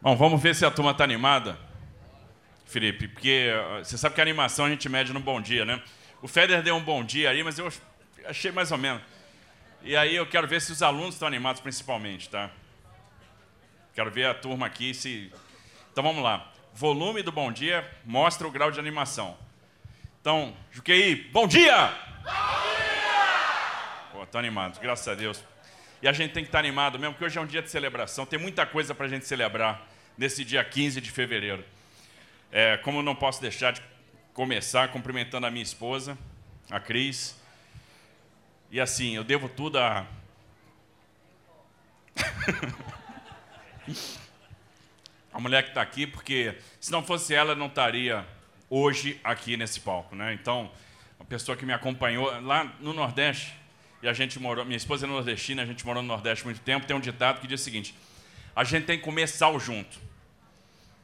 Bom, 0.00 0.14
vamos 0.14 0.40
ver 0.40 0.54
se 0.54 0.64
a 0.64 0.70
turma 0.70 0.90
está 0.90 1.04
animada, 1.04 1.58
Felipe, 2.66 3.08
porque 3.08 3.50
você 3.78 3.96
sabe 3.96 4.14
que 4.14 4.20
a 4.20 4.24
animação 4.24 4.66
a 4.66 4.68
gente 4.68 4.88
mede 4.88 5.12
no 5.12 5.20
bom 5.20 5.40
dia, 5.40 5.64
né? 5.64 5.82
O 6.20 6.28
Feder 6.28 6.62
deu 6.62 6.76
um 6.76 6.82
bom 6.82 7.02
dia 7.02 7.30
aí, 7.30 7.42
mas 7.42 7.58
eu 7.58 7.72
achei 8.24 8.52
mais 8.52 8.70
ou 8.70 8.78
menos. 8.78 9.02
E 9.82 9.96
aí 9.96 10.14
eu 10.14 10.26
quero 10.26 10.46
ver 10.46 10.60
se 10.60 10.70
os 10.70 10.82
alunos 10.82 11.14
estão 11.14 11.26
animados 11.26 11.60
principalmente, 11.60 12.28
tá? 12.28 12.50
Quero 13.94 14.10
ver 14.10 14.26
a 14.26 14.34
turma 14.34 14.66
aqui 14.66 14.92
se. 14.92 15.32
Então 15.90 16.04
vamos 16.04 16.22
lá. 16.22 16.52
Volume 16.74 17.22
do 17.22 17.32
bom 17.32 17.50
dia 17.50 17.90
mostra 18.04 18.46
o 18.46 18.50
grau 18.50 18.70
de 18.70 18.78
animação. 18.78 19.36
Então, 20.20 20.54
Juquei, 20.70 21.14
bom 21.32 21.46
dia! 21.46 21.86
Bom 22.22 22.32
dia! 24.12 24.26
Pô, 24.26 24.38
animado, 24.38 24.78
graças 24.80 25.08
a 25.08 25.14
Deus. 25.14 25.42
E 26.02 26.08
a 26.08 26.12
gente 26.12 26.32
tem 26.32 26.42
que 26.42 26.48
estar 26.48 26.58
animado 26.58 26.98
mesmo, 26.98 27.14
porque 27.14 27.24
hoje 27.24 27.38
é 27.38 27.40
um 27.40 27.46
dia 27.46 27.62
de 27.62 27.70
celebração. 27.70 28.26
Tem 28.26 28.38
muita 28.38 28.66
coisa 28.66 28.94
para 28.94 29.06
a 29.06 29.08
gente 29.08 29.26
celebrar 29.26 29.86
nesse 30.16 30.44
dia 30.44 30.62
15 30.62 31.00
de 31.00 31.10
fevereiro. 31.10 31.64
É, 32.52 32.76
como 32.78 33.02
não 33.02 33.14
posso 33.14 33.40
deixar 33.40 33.72
de 33.72 33.82
começar 34.32 34.88
cumprimentando 34.88 35.46
a 35.46 35.50
minha 35.50 35.62
esposa, 35.62 36.16
a 36.70 36.78
Cris. 36.78 37.40
E 38.70 38.80
assim, 38.80 39.16
eu 39.16 39.24
devo 39.24 39.48
tudo 39.48 39.78
a. 39.78 40.06
a 45.32 45.40
mulher 45.40 45.62
que 45.62 45.70
está 45.70 45.80
aqui, 45.82 46.06
porque 46.06 46.56
se 46.80 46.92
não 46.92 47.02
fosse 47.02 47.34
ela, 47.34 47.54
não 47.54 47.66
estaria 47.66 48.26
hoje 48.68 49.20
aqui 49.24 49.56
nesse 49.56 49.80
palco. 49.80 50.14
Né? 50.14 50.34
Então, 50.34 50.70
uma 51.18 51.26
pessoa 51.26 51.56
que 51.56 51.64
me 51.64 51.72
acompanhou 51.72 52.40
lá 52.40 52.64
no 52.80 52.92
Nordeste, 52.92 53.54
e 54.06 54.08
a 54.08 54.12
gente 54.12 54.38
morou, 54.38 54.64
minha 54.64 54.76
esposa 54.76 55.04
é 55.04 55.08
nordestina, 55.08 55.62
a 55.62 55.66
gente 55.66 55.84
morou 55.84 56.00
no 56.00 56.06
Nordeste 56.06 56.44
muito 56.44 56.60
tempo, 56.60 56.86
tem 56.86 56.94
um 56.94 57.00
ditado 57.00 57.40
que 57.40 57.46
diz 57.48 57.60
o 57.60 57.64
seguinte: 57.64 57.92
a 58.54 58.62
gente 58.62 58.86
tem 58.86 58.96
que 58.96 59.04
comer 59.04 59.26
sal 59.26 59.58
junto. 59.58 59.98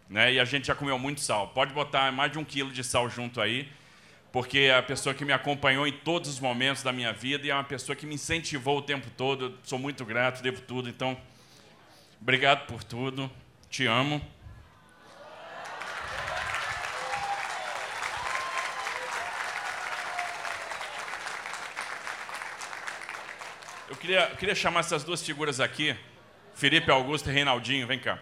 Né? 0.08 0.34
E 0.34 0.38
a 0.40 0.44
gente 0.44 0.68
já 0.68 0.74
comeu 0.74 0.96
muito 1.00 1.20
sal. 1.20 1.48
Pode 1.48 1.74
botar 1.74 2.12
mais 2.12 2.30
de 2.30 2.38
um 2.38 2.44
quilo 2.44 2.70
de 2.70 2.84
sal 2.84 3.10
junto 3.10 3.40
aí, 3.40 3.68
porque 4.30 4.58
é 4.60 4.76
a 4.76 4.82
pessoa 4.84 5.12
que 5.12 5.24
me 5.24 5.32
acompanhou 5.32 5.84
em 5.84 5.92
todos 5.92 6.30
os 6.30 6.38
momentos 6.38 6.84
da 6.84 6.92
minha 6.92 7.12
vida 7.12 7.44
e 7.44 7.50
é 7.50 7.54
uma 7.54 7.64
pessoa 7.64 7.96
que 7.96 8.06
me 8.06 8.14
incentivou 8.14 8.78
o 8.78 8.82
tempo 8.82 9.08
todo. 9.16 9.58
Sou 9.64 9.80
muito 9.80 10.04
grato, 10.04 10.40
devo 10.40 10.60
tudo. 10.60 10.88
Então, 10.88 11.20
obrigado 12.20 12.66
por 12.66 12.84
tudo. 12.84 13.28
Te 13.68 13.84
amo. 13.84 14.22
Queria, 24.02 24.28
eu 24.30 24.36
queria 24.36 24.54
chamar 24.54 24.80
essas 24.80 25.04
duas 25.04 25.22
figuras 25.22 25.60
aqui, 25.60 25.96
Felipe 26.56 26.90
Augusto 26.90 27.30
e 27.30 27.32
Reinaldinho, 27.32 27.86
vem 27.86 28.00
cá. 28.00 28.18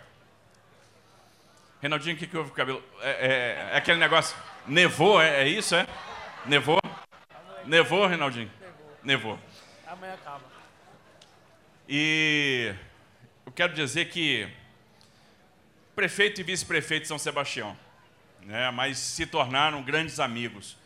Reinaldinho, 1.81 2.15
o 2.15 2.19
que, 2.19 2.27
que 2.27 2.37
houve 2.37 2.51
com 2.51 2.55
o 2.55 2.57
cabelo? 2.57 2.85
É, 3.01 3.11
é, 3.11 3.73
é, 3.73 3.77
aquele 3.79 3.99
negócio. 3.99 4.37
Nevou, 4.67 5.23
é, 5.23 5.43
é, 5.43 5.49
isso, 5.49 5.75
é? 5.75 5.87
Nevou? 6.45 6.79
Nevou, 7.65 8.07
Reinaldinho? 8.07 8.51
Nevou. 9.03 9.39
Amanhã 9.87 10.13
acaba. 10.13 10.45
E 11.89 12.75
eu 13.47 13.53
quero 13.53 13.73
dizer 13.73 14.11
que 14.11 14.47
prefeito 15.97 16.43
e 16.43 16.45
vice-prefeito 16.45 17.03
de 17.05 17.09
São 17.09 17.19
Sebastião, 17.19 17.75
né, 18.43 18.71
mas 18.71 18.99
se 18.99 19.25
tornaram 19.25 19.83
grandes 19.83 20.21
amigos. 20.21 20.77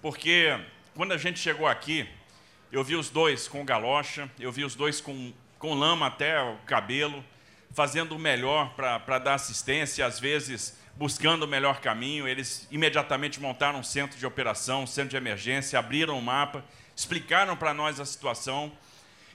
Porque 0.00 0.56
quando 0.94 1.10
a 1.10 1.16
gente 1.16 1.40
chegou 1.40 1.66
aqui, 1.66 2.08
eu 2.70 2.84
vi 2.84 2.96
os 2.96 3.08
dois 3.08 3.48
com 3.48 3.64
galocha, 3.64 4.30
eu 4.38 4.52
vi 4.52 4.64
os 4.64 4.74
dois 4.74 5.00
com, 5.00 5.32
com 5.58 5.74
lama 5.74 6.06
até 6.06 6.40
o 6.40 6.56
cabelo, 6.66 7.24
fazendo 7.72 8.14
o 8.14 8.18
melhor 8.18 8.74
para 8.74 9.18
dar 9.18 9.34
assistência, 9.34 10.04
às 10.04 10.20
vezes 10.20 10.78
buscando 10.94 11.44
o 11.44 11.48
melhor 11.48 11.80
caminho. 11.80 12.28
Eles 12.28 12.66
imediatamente 12.70 13.40
montaram 13.40 13.78
um 13.78 13.84
centro 13.84 14.18
de 14.18 14.26
operação, 14.26 14.82
um 14.82 14.86
centro 14.86 15.10
de 15.10 15.16
emergência, 15.16 15.78
abriram 15.78 16.18
o 16.18 16.22
mapa, 16.22 16.64
explicaram 16.94 17.56
para 17.56 17.72
nós 17.72 18.00
a 18.00 18.04
situação. 18.04 18.72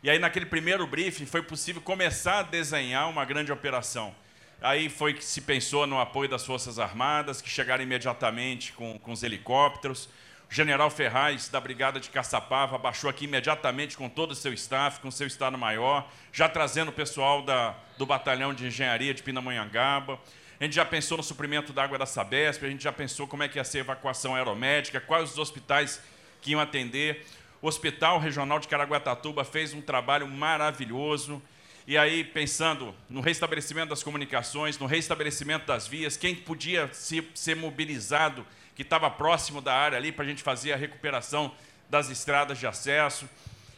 E 0.03 0.09
aí, 0.09 0.19
naquele 0.19 0.45
primeiro 0.45 0.85
briefing, 0.85 1.25
foi 1.25 1.41
possível 1.41 1.81
começar 1.81 2.39
a 2.39 2.43
desenhar 2.43 3.09
uma 3.09 3.23
grande 3.23 3.51
operação. 3.51 4.13
Aí 4.61 4.89
foi 4.89 5.13
que 5.13 5.23
se 5.23 5.41
pensou 5.41 5.87
no 5.87 5.99
apoio 5.99 6.29
das 6.29 6.45
Forças 6.45 6.77
Armadas, 6.77 7.41
que 7.41 7.49
chegaram 7.49 7.83
imediatamente 7.83 8.73
com, 8.73 8.99
com 8.99 9.11
os 9.11 9.23
helicópteros. 9.23 10.09
General 10.53 10.87
Ferraz, 10.91 11.49
da 11.49 11.59
Brigada 11.59 11.99
de 11.99 12.11
Caçapava, 12.11 12.77
baixou 12.77 13.09
aqui 13.09 13.25
imediatamente 13.25 13.97
com 13.97 14.07
todo 14.07 14.33
o 14.33 14.35
seu 14.35 14.53
staff, 14.53 14.99
com 14.99 15.09
seu 15.09 15.25
Estado-Maior, 15.25 16.07
já 16.31 16.47
trazendo 16.47 16.89
o 16.89 16.91
pessoal 16.91 17.41
da, 17.41 17.75
do 17.97 18.05
Batalhão 18.05 18.53
de 18.53 18.67
Engenharia 18.67 19.15
de 19.15 19.23
Pindamonhangaba. 19.23 20.19
A 20.59 20.63
gente 20.63 20.75
já 20.75 20.85
pensou 20.85 21.17
no 21.17 21.23
suprimento 21.23 21.73
da 21.73 21.83
água 21.83 21.97
da 21.97 22.05
Sabesp, 22.05 22.63
a 22.63 22.69
gente 22.69 22.83
já 22.83 22.91
pensou 22.91 23.27
como 23.27 23.41
é 23.41 23.47
que 23.47 23.57
ia 23.57 23.63
ser 23.63 23.79
a 23.79 23.81
evacuação 23.81 24.35
aeromédica, 24.35 25.01
quais 25.01 25.31
os 25.31 25.39
hospitais 25.39 25.99
que 26.39 26.51
iam 26.51 26.61
atender. 26.61 27.25
O 27.59 27.67
Hospital 27.67 28.19
Regional 28.19 28.59
de 28.59 28.67
Caraguatatuba 28.67 29.43
fez 29.43 29.73
um 29.73 29.81
trabalho 29.81 30.27
maravilhoso. 30.27 31.41
E 31.87 31.97
aí, 31.97 32.23
pensando 32.23 32.93
no 33.09 33.21
restabelecimento 33.21 33.89
das 33.89 34.03
comunicações, 34.03 34.77
no 34.77 34.85
restabelecimento 34.85 35.65
das 35.65 35.87
vias, 35.87 36.15
quem 36.15 36.35
podia 36.35 36.93
ser, 36.93 37.27
ser 37.33 37.55
mobilizado 37.55 38.45
que 38.75 38.81
estava 38.81 39.09
próximo 39.09 39.61
da 39.61 39.73
área 39.73 39.97
ali 39.97 40.11
para 40.11 40.25
a 40.25 40.27
gente 40.27 40.41
fazer 40.43 40.73
a 40.73 40.77
recuperação 40.77 41.53
das 41.89 42.09
estradas 42.09 42.57
de 42.57 42.65
acesso 42.65 43.29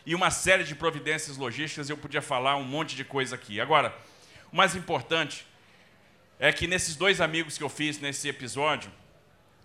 e 0.06 0.16
uma 0.16 0.32
série 0.32 0.64
de 0.64 0.76
providências 0.76 1.38
logísticas. 1.38 1.90
Eu 1.90 1.98
podia 1.98 2.22
falar 2.22 2.56
um 2.56 2.64
monte 2.64 2.96
de 2.96 3.04
coisa 3.04 3.36
aqui. 3.36 3.60
Agora, 3.60 3.96
o 4.52 4.56
mais 4.56 4.76
importante 4.76 5.46
é 6.40 6.52
que 6.52 6.68
nesses 6.68 6.96
dois 6.96 7.20
amigos 7.20 7.58
que 7.58 7.64
eu 7.64 7.70
fiz 7.70 8.00
nesse 8.00 8.28
episódio, 8.28 8.92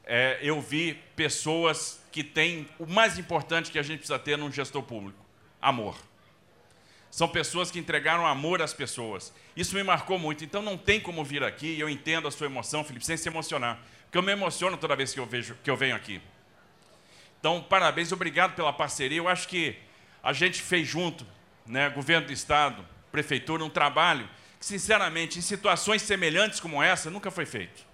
é, 0.04 0.38
eu 0.42 0.60
vi 0.60 0.94
pessoas 1.14 2.02
que 2.10 2.24
têm 2.24 2.68
o 2.78 2.86
mais 2.86 3.18
importante 3.18 3.70
que 3.70 3.78
a 3.78 3.82
gente 3.82 3.98
precisa 3.98 4.18
ter 4.18 4.36
num 4.36 4.50
gestor 4.50 4.82
público: 4.82 5.24
amor. 5.60 5.96
São 7.10 7.28
pessoas 7.28 7.70
que 7.70 7.78
entregaram 7.78 8.26
amor 8.26 8.62
às 8.62 8.72
pessoas. 8.72 9.32
Isso 9.56 9.74
me 9.74 9.82
marcou 9.82 10.18
muito. 10.18 10.44
Então 10.44 10.62
não 10.62 10.78
tem 10.78 11.00
como 11.00 11.24
vir 11.24 11.42
aqui, 11.42 11.78
eu 11.78 11.88
entendo 11.88 12.28
a 12.28 12.30
sua 12.30 12.46
emoção, 12.46 12.84
Felipe, 12.84 13.04
sem 13.04 13.16
se 13.16 13.28
emocionar 13.28 13.80
que 14.10 14.18
eu 14.18 14.22
me 14.22 14.32
emociono 14.32 14.76
toda 14.76 14.96
vez 14.96 15.14
que 15.14 15.20
eu, 15.20 15.26
vejo, 15.26 15.56
que 15.62 15.70
eu 15.70 15.76
venho 15.76 15.94
aqui. 15.94 16.20
Então, 17.38 17.62
parabéns, 17.62 18.12
obrigado 18.12 18.54
pela 18.54 18.72
parceria. 18.72 19.18
Eu 19.18 19.28
acho 19.28 19.46
que 19.48 19.76
a 20.22 20.32
gente 20.32 20.60
fez 20.60 20.86
junto, 20.86 21.26
né, 21.64 21.88
governo 21.88 22.26
do 22.26 22.32
Estado, 22.32 22.84
prefeitura, 23.12 23.64
um 23.64 23.70
trabalho 23.70 24.28
que, 24.58 24.66
sinceramente, 24.66 25.38
em 25.38 25.42
situações 25.42 26.02
semelhantes 26.02 26.60
como 26.60 26.82
essa, 26.82 27.08
nunca 27.08 27.30
foi 27.30 27.46
feito. 27.46 27.86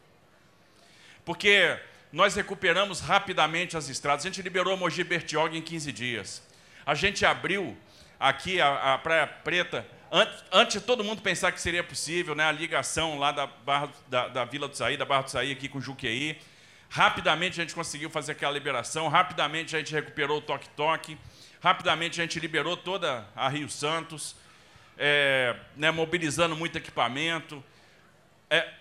Porque 1.25 1.79
nós 2.13 2.35
recuperamos 2.35 3.01
rapidamente 3.01 3.77
as 3.77 3.89
estradas. 3.89 4.25
A 4.25 4.29
gente 4.29 4.43
liberou 4.43 4.77
Mogi 4.77 5.05
Bertioga 5.05 5.57
em 5.57 5.63
15 5.63 5.93
dias. 5.93 6.43
A 6.85 6.95
gente 6.95 7.27
abriu 7.27 7.77
aqui 8.19 8.61
a, 8.61 8.95
a 8.95 8.99
Praia 8.99 9.27
Preta 9.27 9.87
Antes, 10.11 10.45
antes 10.53 10.81
de 10.81 10.87
todo 10.87 11.03
mundo 11.03 11.21
pensar 11.21 11.51
que 11.51 11.61
seria 11.61 11.83
possível, 11.83 12.35
né, 12.35 12.45
a 12.45 12.53
ligação 12.53 13.19
lá 13.19 13.33
da, 13.33 13.47
Barra, 13.47 13.91
da, 14.09 14.29
da 14.29 14.45
Vila 14.45 14.69
do 14.69 14.77
Saí, 14.77 14.97
da 14.97 15.05
Barra 15.05 15.23
do 15.23 15.31
Saí 15.31 15.51
aqui 15.51 15.69
com 15.69 15.81
Juqueí, 15.81 16.39
rapidamente 16.89 17.61
a 17.61 17.65
gente 17.65 17.75
conseguiu 17.75 18.09
fazer 18.09 18.33
aquela 18.33 18.53
liberação, 18.53 19.09
rapidamente 19.09 19.75
a 19.75 19.81
gente 19.81 19.93
recuperou 19.93 20.39
o 20.39 20.41
toque-toque, 20.41 21.19
rapidamente 21.61 22.21
a 22.21 22.25
gente 22.25 22.39
liberou 22.39 22.77
toda 22.77 23.27
a 23.35 23.49
Rio 23.49 23.69
Santos, 23.69 24.37
é, 24.97 25.57
né, 25.77 25.91
mobilizando 25.91 26.55
muito 26.55 26.79
equipamento. 26.79 27.63
É, 28.49 28.73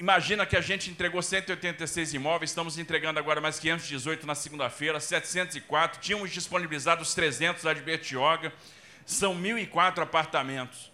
imagina 0.00 0.46
que 0.46 0.56
a 0.56 0.62
gente 0.62 0.90
entregou 0.90 1.20
186 1.20 2.14
imóveis, 2.14 2.50
estamos 2.50 2.78
entregando 2.78 3.18
agora 3.18 3.38
mais 3.38 3.58
518 3.58 4.26
na 4.26 4.34
segunda-feira, 4.34 4.98
704, 4.98 6.00
tínhamos 6.00 6.30
disponibilizado 6.30 7.02
os 7.02 7.12
300 7.12 7.62
lá 7.62 7.74
de 7.74 7.82
Bertioga, 7.82 8.50
são 9.04 9.34
1.004 9.38 10.02
apartamentos. 10.02 10.90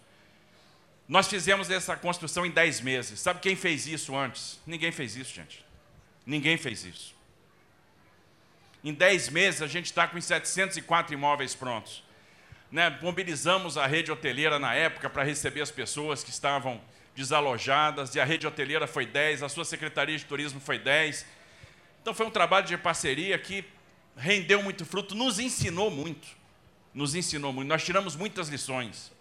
Nós 1.07 1.29
fizemos 1.29 1.71
essa 1.71 1.95
construção 1.95 2.45
em 2.45 2.51
10 2.51 2.81
meses. 2.81 3.21
Sabe 3.21 3.39
quem 3.39 3.55
fez 3.55 3.87
isso 3.87 4.13
antes? 4.13 4.59
Ninguém 4.67 4.91
fez 4.91 5.15
isso, 5.15 5.33
gente. 5.33 5.65
Ninguém 6.25 6.57
fez 6.57 6.83
isso. 6.83 7.15
Em 8.83 8.93
10 8.93 9.29
meses, 9.29 9.61
a 9.61 9.67
gente 9.67 9.85
está 9.85 10.05
com 10.05 10.19
704 10.19 11.13
imóveis 11.13 11.55
prontos. 11.55 12.03
Né? 12.69 12.89
Mobilizamos 13.01 13.77
a 13.77 13.87
rede 13.87 14.11
hoteleira 14.11 14.59
na 14.59 14.75
época 14.75 15.09
para 15.09 15.23
receber 15.23 15.61
as 15.61 15.71
pessoas 15.71 16.25
que 16.25 16.29
estavam 16.29 16.81
desalojadas, 17.17 18.15
e 18.15 18.19
a 18.21 18.23
rede 18.23 18.47
hoteleira 18.47 18.87
foi 18.87 19.05
10, 19.05 19.43
a 19.43 19.49
sua 19.49 19.65
secretaria 19.65 20.17
de 20.17 20.23
turismo 20.23 20.61
foi 20.61 20.79
10. 20.79 21.25
Então 22.01 22.13
foi 22.13 22.25
um 22.25 22.31
trabalho 22.31 22.65
de 22.65 22.77
parceria 22.77 23.37
que 23.37 23.65
rendeu 24.15 24.63
muito 24.63 24.85
fruto, 24.85 25.13
nos 25.13 25.37
ensinou 25.37 25.91
muito 25.91 26.37
nos 26.97 27.13
ensinou 27.13 27.53
muito. 27.53 27.67
Nós 27.67 27.85
tiramos 27.85 28.15
muitas 28.15 28.49
lições. 28.49 29.11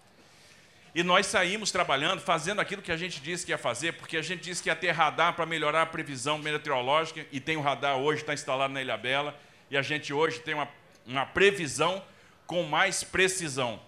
E 0.94 1.02
nós 1.02 1.26
saímos 1.26 1.70
trabalhando, 1.70 2.20
fazendo 2.20 2.58
aquilo 2.58 2.80
que 2.80 2.90
a 2.90 2.96
gente 2.96 3.20
disse 3.20 3.44
que 3.44 3.52
ia 3.52 3.58
fazer, 3.58 3.92
porque 3.92 4.16
a 4.16 4.22
gente 4.22 4.42
disse 4.42 4.62
que 4.62 4.70
ia 4.70 4.74
ter 4.74 4.92
radar 4.92 5.34
para 5.34 5.44
melhorar 5.44 5.82
a 5.82 5.86
previsão 5.86 6.38
meteorológica, 6.38 7.26
e 7.30 7.38
tem 7.38 7.58
o 7.58 7.60
radar 7.60 7.98
hoje, 7.98 8.22
está 8.22 8.32
instalado 8.32 8.72
na 8.72 8.80
Ilha 8.80 8.96
Bela, 8.96 9.38
e 9.70 9.76
a 9.76 9.82
gente 9.82 10.10
hoje 10.10 10.40
tem 10.40 10.54
uma, 10.54 10.66
uma 11.06 11.26
previsão 11.26 12.02
com 12.46 12.62
mais 12.62 13.04
precisão. 13.04 13.78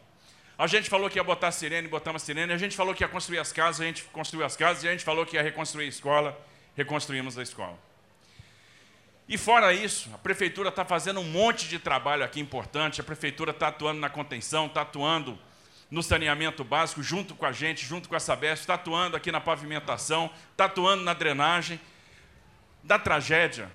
A 0.59 0.67
gente 0.67 0.91
falou 0.91 1.09
que 1.09 1.17
ia 1.17 1.23
botar 1.23 1.53
sirene, 1.53 1.87
botamos 1.87 2.21
sirene. 2.21 2.53
A 2.53 2.59
gente 2.59 2.77
falou 2.77 2.93
que 2.93 3.05
ia 3.05 3.09
construir 3.09 3.39
as 3.39 3.53
casas, 3.53 3.81
a 3.81 3.85
gente 3.85 4.03
construiu 4.07 4.45
as 4.45 4.57
casas. 4.57 4.83
E 4.83 4.89
a 4.89 4.91
gente 4.91 5.05
falou 5.05 5.25
que 5.25 5.37
ia 5.37 5.43
reconstruir 5.43 5.85
a 5.85 5.89
escola, 5.89 6.37
reconstruímos 6.77 7.39
a 7.39 7.43
escola. 7.45 7.79
E 9.29 9.39
fora 9.39 9.73
isso, 9.73 10.11
a 10.13 10.19
prefeitura 10.19 10.71
está 10.71 10.85
fazendo 10.85 11.21
um 11.21 11.25
monte 11.25 11.69
de 11.69 11.79
trabalho 11.79 12.25
aqui 12.25 12.41
importante. 12.41 13.01
A 13.01 13.05
prefeitura 13.05 13.53
está 13.53 13.69
atuando 13.69 14.01
na 14.01 14.11
contenção, 14.11 14.67
está 14.67 14.81
atuando 14.81 15.39
no 15.89 16.03
saneamento 16.03 16.65
básico, 16.65 17.03
junto 17.05 17.37
com 17.37 17.47
a 17.47 17.53
gente, 17.53 17.87
junto 17.87 18.09
com 18.09 18.17
a 18.17 18.21
Sabesp, 18.21 18.63
está 18.63 18.75
atuando 18.75 19.17
aqui 19.17 19.31
na 19.31 19.41
pavimentação, 19.41 20.31
está 20.51 20.65
atuando 20.65 21.05
na 21.05 21.15
drenagem. 21.15 21.81
Da 22.83 22.99
tragédia 22.99 23.71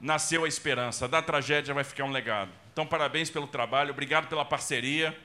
nasceu 0.00 0.44
a 0.44 0.48
esperança, 0.48 1.06
da 1.06 1.22
tragédia 1.22 1.72
vai 1.72 1.84
ficar 1.84 2.04
um 2.04 2.10
legado. 2.10 2.50
Então, 2.72 2.84
parabéns 2.84 3.30
pelo 3.30 3.46
trabalho, 3.46 3.92
obrigado 3.92 4.26
pela 4.26 4.44
parceria. 4.44 5.16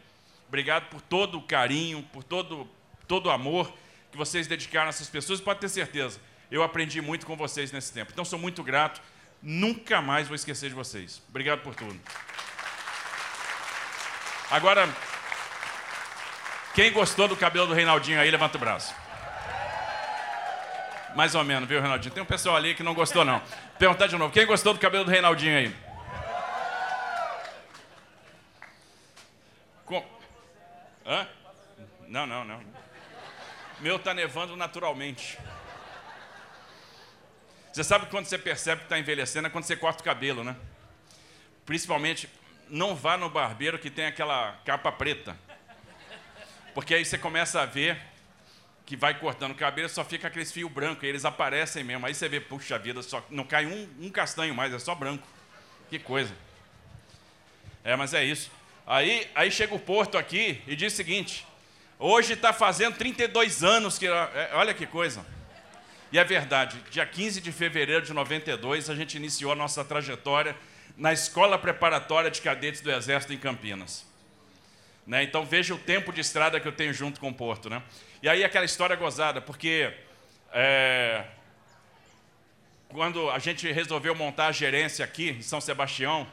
Obrigado 0.50 0.90
por 0.90 1.00
todo 1.00 1.38
o 1.38 1.42
carinho, 1.42 2.04
por 2.12 2.24
todo, 2.24 2.68
todo 3.08 3.28
o 3.28 3.30
amor 3.30 3.72
que 4.12 4.18
vocês 4.18 4.48
dedicaram 4.48 4.88
a 4.88 4.90
essas 4.90 5.10
pessoas. 5.10 5.40
Pode 5.40 5.62
ter 5.62 5.70
certeza, 5.70 6.20
eu 6.52 6.62
aprendi 6.62 7.00
muito 7.00 7.26
com 7.26 7.38
vocês 7.38 7.72
nesse 7.72 7.94
tempo. 7.94 8.12
Então, 8.12 8.26
sou 8.26 8.38
muito 8.38 8.62
grato. 8.64 9.02
Nunca 9.42 10.02
mais 10.02 10.28
vou 10.28 10.36
esquecer 10.36 10.70
de 10.70 10.76
vocês. 10.76 11.22
Obrigado 11.30 11.62
por 11.62 11.74
tudo. 11.74 11.98
Agora, 14.52 14.90
quem 16.74 16.92
gostou 16.92 17.28
do 17.28 17.38
cabelo 17.38 17.68
do 17.68 17.74
Reinaldinho 17.74 18.20
aí, 18.20 18.30
levanta 18.30 18.58
o 18.58 18.60
braço. 18.60 18.94
Mais 21.16 21.36
ou 21.36 21.44
menos, 21.44 21.70
viu, 21.70 21.80
Reinaldinho? 21.80 22.14
Tem 22.14 22.24
um 22.24 22.26
pessoal 22.26 22.56
ali 22.56 22.74
que 22.74 22.84
não 22.84 22.94
gostou, 22.94 23.24
não. 23.24 23.42
Perguntar 23.78 24.08
de 24.08 24.16
novo. 24.16 24.34
Quem 24.34 24.46
gostou 24.46 24.74
do 24.74 24.80
cabelo 24.80 25.06
do 25.06 25.12
Reinaldinho 25.12 25.58
aí? 25.58 25.76
Com... 29.86 30.06
Hã? 31.06 31.28
Não, 32.10 32.26
não, 32.26 32.44
não. 32.44 32.60
Meu 33.80 33.98
está 33.98 34.16
nevando 34.16 34.56
naturalmente. 34.56 35.38
Você 37.72 37.84
sabe 37.84 38.08
quando 38.08 38.26
você 38.26 38.38
percebe 38.38 38.80
que 38.80 38.86
está 38.88 38.98
envelhecendo 38.98 39.48
é 39.48 39.52
quando 39.52 39.64
você 39.64 39.76
corta 39.76 40.02
o 40.02 40.04
cabelo, 40.04 40.44
né? 40.44 40.56
Principalmente, 41.68 42.28
não 42.68 42.96
vá 42.96 43.16
no 43.16 43.30
barbeiro 43.30 43.78
que 43.78 43.92
tem 43.92 44.08
aquela 44.08 44.60
capa 44.66 44.92
preta. 44.92 45.38
Porque 46.74 46.96
aí 46.96 47.06
você 47.06 47.16
começa 47.16 47.62
a 47.62 47.66
ver 47.68 48.02
que 48.88 48.98
vai 48.98 49.14
cortando 49.20 49.52
o 49.52 49.56
cabelo, 49.56 49.88
só 49.88 50.04
fica 50.04 50.28
aqueles 50.28 50.52
fios 50.52 50.72
brancos, 50.72 51.04
eles 51.04 51.26
aparecem 51.26 51.84
mesmo. 51.84 52.08
Aí 52.08 52.16
você 52.16 52.28
vê, 52.28 52.42
puxa 52.42 52.80
vida, 52.80 53.04
só, 53.04 53.24
não 53.30 53.44
cai 53.44 53.68
um, 53.68 53.88
um 54.00 54.10
castanho 54.10 54.56
mais, 54.56 54.74
é 54.74 54.80
só 54.80 54.96
branco. 54.96 55.28
Que 55.92 56.00
coisa. 56.00 56.36
É, 57.84 57.96
mas 57.96 58.16
é 58.16 58.24
isso. 58.24 58.52
Aí, 58.88 59.30
aí 59.36 59.52
chega 59.52 59.76
o 59.76 59.80
Porto 59.80 60.18
aqui 60.18 60.64
e 60.66 60.76
diz 60.76 60.92
o 60.92 60.96
seguinte: 60.96 61.46
hoje 62.00 62.34
está 62.34 62.54
fazendo 62.54 62.96
32 62.96 63.64
anos 63.64 64.00
que. 64.00 64.08
É, 64.08 64.52
olha 64.54 64.74
que 64.74 64.88
coisa. 64.88 65.26
E 66.12 66.18
é 66.18 66.24
verdade, 66.24 66.84
dia 66.90 67.06
15 67.06 67.40
de 67.40 67.52
fevereiro 67.52 68.04
de 68.04 68.14
92, 68.14 68.90
a 68.90 68.96
gente 68.96 69.16
iniciou 69.16 69.52
a 69.52 69.56
nossa 69.56 69.86
trajetória 69.86 70.56
na 70.98 71.14
Escola 71.14 71.60
Preparatória 71.60 72.32
de 72.32 72.42
Cadetes 72.42 72.82
do 72.82 72.92
Exército 72.92 73.32
em 73.32 73.38
Campinas. 73.38 74.08
Né? 75.06 75.24
Então 75.24 75.46
veja 75.46 75.76
o 75.76 75.78
tempo 75.78 76.12
de 76.12 76.22
estrada 76.22 76.60
que 76.60 76.68
eu 76.68 76.72
tenho 76.72 76.94
junto 76.94 77.20
com 77.20 77.30
o 77.30 77.34
Porto. 77.34 77.70
Né? 77.70 77.82
E 78.24 78.30
aí 78.30 78.44
aquela 78.44 78.66
história 78.66 78.96
gozada, 78.96 79.40
porque 79.40 79.94
é, 80.52 81.26
quando 82.90 83.30
a 83.30 83.38
gente 83.38 83.72
resolveu 83.72 84.16
montar 84.16 84.48
a 84.48 84.52
gerência 84.52 85.06
aqui 85.06 85.30
em 85.30 85.42
São 85.44 85.62
Sebastião, 85.62 86.28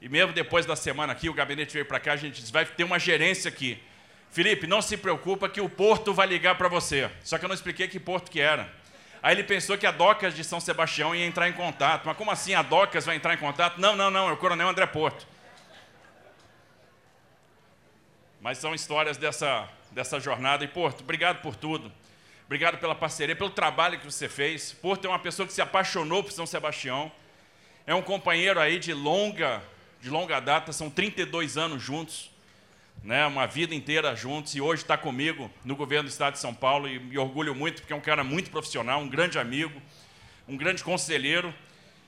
e 0.00 0.08
mesmo 0.08 0.32
depois 0.32 0.64
da 0.64 0.76
semana 0.76 1.12
aqui, 1.12 1.28
o 1.28 1.34
gabinete 1.34 1.72
veio 1.72 1.86
para 1.86 1.98
cá, 1.98 2.12
a 2.12 2.16
gente 2.16 2.40
disse, 2.40 2.52
vai 2.52 2.64
ter 2.64 2.84
uma 2.84 3.00
gerência 3.00 3.48
aqui. 3.48 3.82
Felipe, 4.30 4.66
não 4.66 4.82
se 4.82 4.96
preocupa 4.96 5.48
que 5.48 5.60
o 5.60 5.68
Porto 5.68 6.12
vai 6.12 6.26
ligar 6.26 6.56
para 6.56 6.68
você. 6.68 7.10
Só 7.24 7.38
que 7.38 7.44
eu 7.44 7.48
não 7.48 7.54
expliquei 7.54 7.88
que 7.88 7.98
Porto 7.98 8.30
que 8.30 8.40
era. 8.40 8.72
Aí 9.22 9.34
ele 9.34 9.42
pensou 9.42 9.76
que 9.76 9.86
a 9.86 9.90
Docas 9.90 10.34
de 10.34 10.44
São 10.44 10.60
Sebastião 10.60 11.14
ia 11.14 11.26
entrar 11.26 11.48
em 11.48 11.52
contato. 11.52 12.04
Mas 12.06 12.16
como 12.16 12.30
assim 12.30 12.54
a 12.54 12.62
Docas 12.62 13.04
vai 13.06 13.16
entrar 13.16 13.34
em 13.34 13.38
contato? 13.38 13.80
Não, 13.80 13.96
não, 13.96 14.10
não, 14.10 14.28
é 14.28 14.32
o 14.32 14.36
Coronel 14.36 14.68
André 14.68 14.86
Porto. 14.86 15.26
Mas 18.40 18.58
são 18.58 18.74
histórias 18.74 19.16
dessa, 19.16 19.68
dessa 19.90 20.20
jornada. 20.20 20.64
E 20.64 20.68
Porto, 20.68 21.00
obrigado 21.00 21.42
por 21.42 21.56
tudo. 21.56 21.90
Obrigado 22.46 22.78
pela 22.78 22.94
parceria, 22.94 23.34
pelo 23.34 23.50
trabalho 23.50 23.98
que 23.98 24.04
você 24.06 24.28
fez. 24.28 24.72
Porto 24.72 25.04
é 25.06 25.08
uma 25.08 25.18
pessoa 25.18 25.46
que 25.46 25.52
se 25.52 25.60
apaixonou 25.60 26.22
por 26.22 26.32
São 26.32 26.46
Sebastião. 26.46 27.10
É 27.86 27.94
um 27.94 28.02
companheiro 28.02 28.60
aí 28.60 28.78
de 28.78 28.92
longa 28.92 29.62
de 30.00 30.10
longa 30.10 30.40
data, 30.40 30.72
são 30.72 30.88
32 30.88 31.56
anos 31.56 31.82
juntos, 31.82 32.30
né, 33.02 33.26
uma 33.26 33.46
vida 33.46 33.74
inteira 33.74 34.14
juntos, 34.14 34.54
e 34.54 34.60
hoje 34.60 34.82
está 34.82 34.96
comigo 34.96 35.50
no 35.64 35.76
governo 35.76 36.08
do 36.08 36.12
Estado 36.12 36.34
de 36.34 36.40
São 36.40 36.54
Paulo, 36.54 36.88
e 36.88 36.98
me 36.98 37.18
orgulho 37.18 37.54
muito, 37.54 37.80
porque 37.82 37.92
é 37.92 37.96
um 37.96 38.00
cara 38.00 38.22
muito 38.22 38.50
profissional, 38.50 39.00
um 39.00 39.08
grande 39.08 39.38
amigo, 39.38 39.80
um 40.46 40.56
grande 40.56 40.82
conselheiro, 40.82 41.54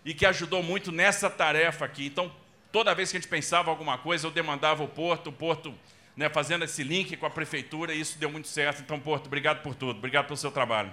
e 0.05 0.15
que 0.15 0.27
ajudou 0.27 0.63
muito 0.63 0.91
nessa 0.91 1.29
tarefa 1.29 1.85
aqui. 1.85 2.07
Então, 2.07 2.33
toda 2.73 2.95
vez 2.95 3.11
que 3.11 3.17
a 3.17 3.21
gente 3.21 3.29
pensava 3.29 3.71
alguma 3.71 3.99
coisa, 3.99 4.27
eu 4.27 4.31
demandava 4.31 4.83
o 4.83 4.89
Porto, 4.89 5.29
o 5.29 5.33
Porto 5.33 5.75
né, 6.17 6.29
fazendo 6.29 6.65
esse 6.65 6.83
link 6.83 7.17
com 7.17 7.27
a 7.27 7.31
prefeitura, 7.31 7.95
e 7.95 8.01
isso 8.01 8.19
deu 8.19 8.31
muito 8.31 8.49
certo. 8.49 8.83
Então, 8.83 8.99
Porto, 8.99 9.27
obrigado 9.27 9.63
por 9.63 9.75
tudo, 9.75 9.99
obrigado 9.99 10.27
pelo 10.27 10.37
seu 10.37 10.51
trabalho. 10.51 10.93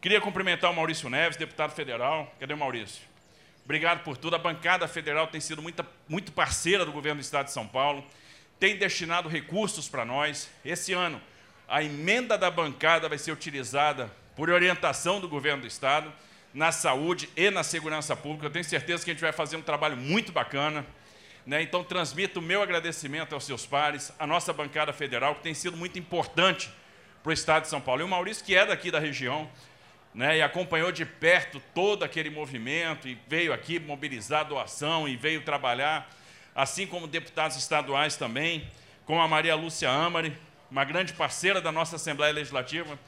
Queria 0.00 0.20
cumprimentar 0.20 0.70
o 0.70 0.74
Maurício 0.74 1.08
Neves, 1.08 1.36
deputado 1.36 1.72
federal. 1.72 2.32
Cadê 2.38 2.54
o 2.54 2.56
Maurício? 2.56 3.02
Obrigado 3.64 4.04
por 4.04 4.16
tudo. 4.16 4.36
A 4.36 4.38
bancada 4.38 4.86
federal 4.86 5.26
tem 5.26 5.40
sido 5.40 5.60
muita, 5.60 5.84
muito 6.08 6.30
parceira 6.30 6.84
do 6.84 6.92
governo 6.92 7.20
do 7.20 7.24
Estado 7.24 7.46
de 7.46 7.52
São 7.52 7.66
Paulo, 7.66 8.06
tem 8.58 8.76
destinado 8.76 9.28
recursos 9.28 9.88
para 9.88 10.04
nós. 10.04 10.48
Esse 10.64 10.92
ano, 10.92 11.20
a 11.68 11.82
emenda 11.82 12.38
da 12.38 12.50
bancada 12.50 13.08
vai 13.08 13.18
ser 13.18 13.32
utilizada 13.32 14.10
por 14.34 14.50
orientação 14.50 15.20
do 15.20 15.28
governo 15.28 15.62
do 15.62 15.66
Estado 15.66 16.12
na 16.52 16.72
saúde 16.72 17.28
e 17.36 17.50
na 17.50 17.62
segurança 17.62 18.16
pública. 18.16 18.46
Eu 18.46 18.50
tenho 18.50 18.64
certeza 18.64 19.04
que 19.04 19.10
a 19.10 19.14
gente 19.14 19.22
vai 19.22 19.32
fazer 19.32 19.56
um 19.56 19.62
trabalho 19.62 19.96
muito 19.96 20.32
bacana. 20.32 20.86
Né? 21.46 21.62
Então, 21.62 21.84
transmito 21.84 22.40
o 22.40 22.42
meu 22.42 22.62
agradecimento 22.62 23.34
aos 23.34 23.44
seus 23.44 23.66
pares, 23.66 24.12
à 24.18 24.26
nossa 24.26 24.52
bancada 24.52 24.92
federal, 24.92 25.34
que 25.34 25.42
tem 25.42 25.54
sido 25.54 25.76
muito 25.76 25.98
importante 25.98 26.70
para 27.22 27.30
o 27.30 27.32
Estado 27.32 27.64
de 27.64 27.68
São 27.68 27.80
Paulo. 27.80 28.00
E 28.00 28.04
o 28.04 28.08
Maurício, 28.08 28.44
que 28.44 28.56
é 28.56 28.64
daqui 28.64 28.90
da 28.90 28.98
região, 28.98 29.48
né, 30.14 30.38
e 30.38 30.42
acompanhou 30.42 30.90
de 30.90 31.04
perto 31.04 31.60
todo 31.74 32.02
aquele 32.02 32.30
movimento 32.30 33.06
e 33.06 33.18
veio 33.28 33.52
aqui 33.52 33.78
mobilizar 33.78 34.46
doação 34.46 35.06
e 35.06 35.14
veio 35.14 35.42
trabalhar, 35.42 36.10
assim 36.56 36.86
como 36.86 37.06
deputados 37.06 37.54
estaduais 37.58 38.16
também, 38.16 38.66
com 39.04 39.20
a 39.20 39.28
Maria 39.28 39.54
Lúcia 39.54 39.90
Amari, 39.90 40.36
uma 40.70 40.84
grande 40.84 41.12
parceira 41.12 41.60
da 41.60 41.70
nossa 41.70 41.96
Assembleia 41.96 42.32
Legislativa. 42.32 42.98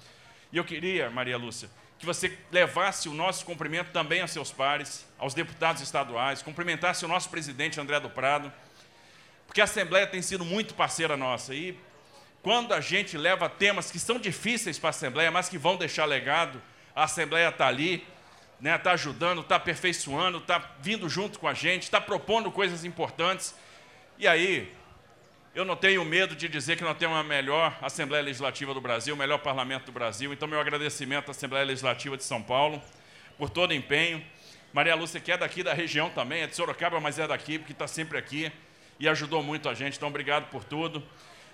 E 0.53 0.59
eu 0.59 0.65
queria, 0.65 1.09
Maria 1.09 1.39
Lúcia, 1.39 1.71
que 1.99 2.05
você 2.05 2.39
levasse 2.53 3.09
o 3.09 3.15
nosso 3.15 3.47
cumprimento 3.47 3.91
também 3.91 4.21
aos 4.21 4.33
seus 4.33 4.53
pares, 4.53 5.07
aos 5.19 5.33
deputados 5.33 5.81
estaduais, 5.81 6.43
cumprimentasse 6.43 7.07
o 7.07 7.09
nosso 7.09 7.31
presidente 7.31 7.81
André 7.81 7.99
do 7.99 8.11
Prado, 8.11 8.53
porque 9.47 9.63
a 9.63 9.65
Assembleia 9.65 10.07
tem 10.07 10.21
sido 10.21 10.45
muito 10.45 10.75
parceira 10.75 11.17
nossa. 11.17 11.55
E 11.55 11.77
quando 12.43 12.75
a 12.75 12.83
gente 12.83 13.17
leva 13.17 13.49
temas 13.49 13.91
que 13.91 13.99
são 13.99 14.19
difíceis 14.19 14.79
para 14.79 14.89
a 14.89 14.91
Assembleia, 14.91 15.31
mas 15.31 15.49
que 15.49 15.57
vão 15.57 15.77
deixar 15.77 16.05
legado, 16.05 16.61
a 16.95 17.05
Assembleia 17.05 17.49
está 17.49 17.67
ali, 17.67 18.07
né, 18.61 18.77
tá 18.77 18.93
ajudando, 18.93 19.41
está 19.41 19.57
aperfeiçoando, 19.57 20.39
está 20.39 20.59
vindo 20.81 21.09
junto 21.09 21.39
com 21.39 21.47
a 21.47 21.55
gente, 21.55 21.85
está 21.85 22.01
propondo 22.01 22.51
coisas 22.51 22.85
importantes. 22.85 23.55
E 24.19 24.27
aí, 24.27 24.75
eu 25.55 25.65
não 25.65 25.77
tenho 25.77 26.05
medo 26.05 26.35
de 26.37 26.49
dizer 26.49 26.77
que 26.77 26.85
nós 26.85 26.97
temos 26.97 27.17
a 27.17 27.23
melhor 27.23 27.77
Assembleia 27.81 28.23
Legislativa 28.23 28.75
do 28.75 28.81
Brasil, 28.81 29.15
o 29.15 29.19
melhor 29.19 29.39
parlamento 29.39 29.87
do 29.87 29.93
Brasil. 29.93 30.33
Então, 30.33 30.47
meu 30.47 30.61
agradecimento 30.61 31.29
à 31.29 31.31
Assembleia 31.31 31.65
Legislativa 31.65 32.17
de 32.17 32.25
São 32.25 32.43
Paulo 32.43 32.83
por 33.37 33.49
todo 33.49 33.71
o 33.71 33.75
empenho. 33.75 34.25
Maria 34.73 34.95
Lúcia, 34.95 35.21
que 35.21 35.33
é 35.33 35.37
daqui 35.37 35.63
da 35.63 35.73
região 35.73 36.11
também, 36.11 36.43
é 36.43 36.47
de 36.47 36.55
Sorocaba, 36.55 37.01
mas 37.01 37.19
é 37.19 37.27
daqui, 37.27 37.59
porque 37.59 37.73
está 37.73 37.87
sempre 37.87 38.19
aqui 38.19 38.53
e 39.01 39.09
ajudou 39.09 39.43
muito 39.43 39.69
a 39.69 39.75
gente. 39.75 39.97
Então, 39.97 40.09
obrigado 40.09 40.51
por 40.51 40.65
tudo. 40.65 41.03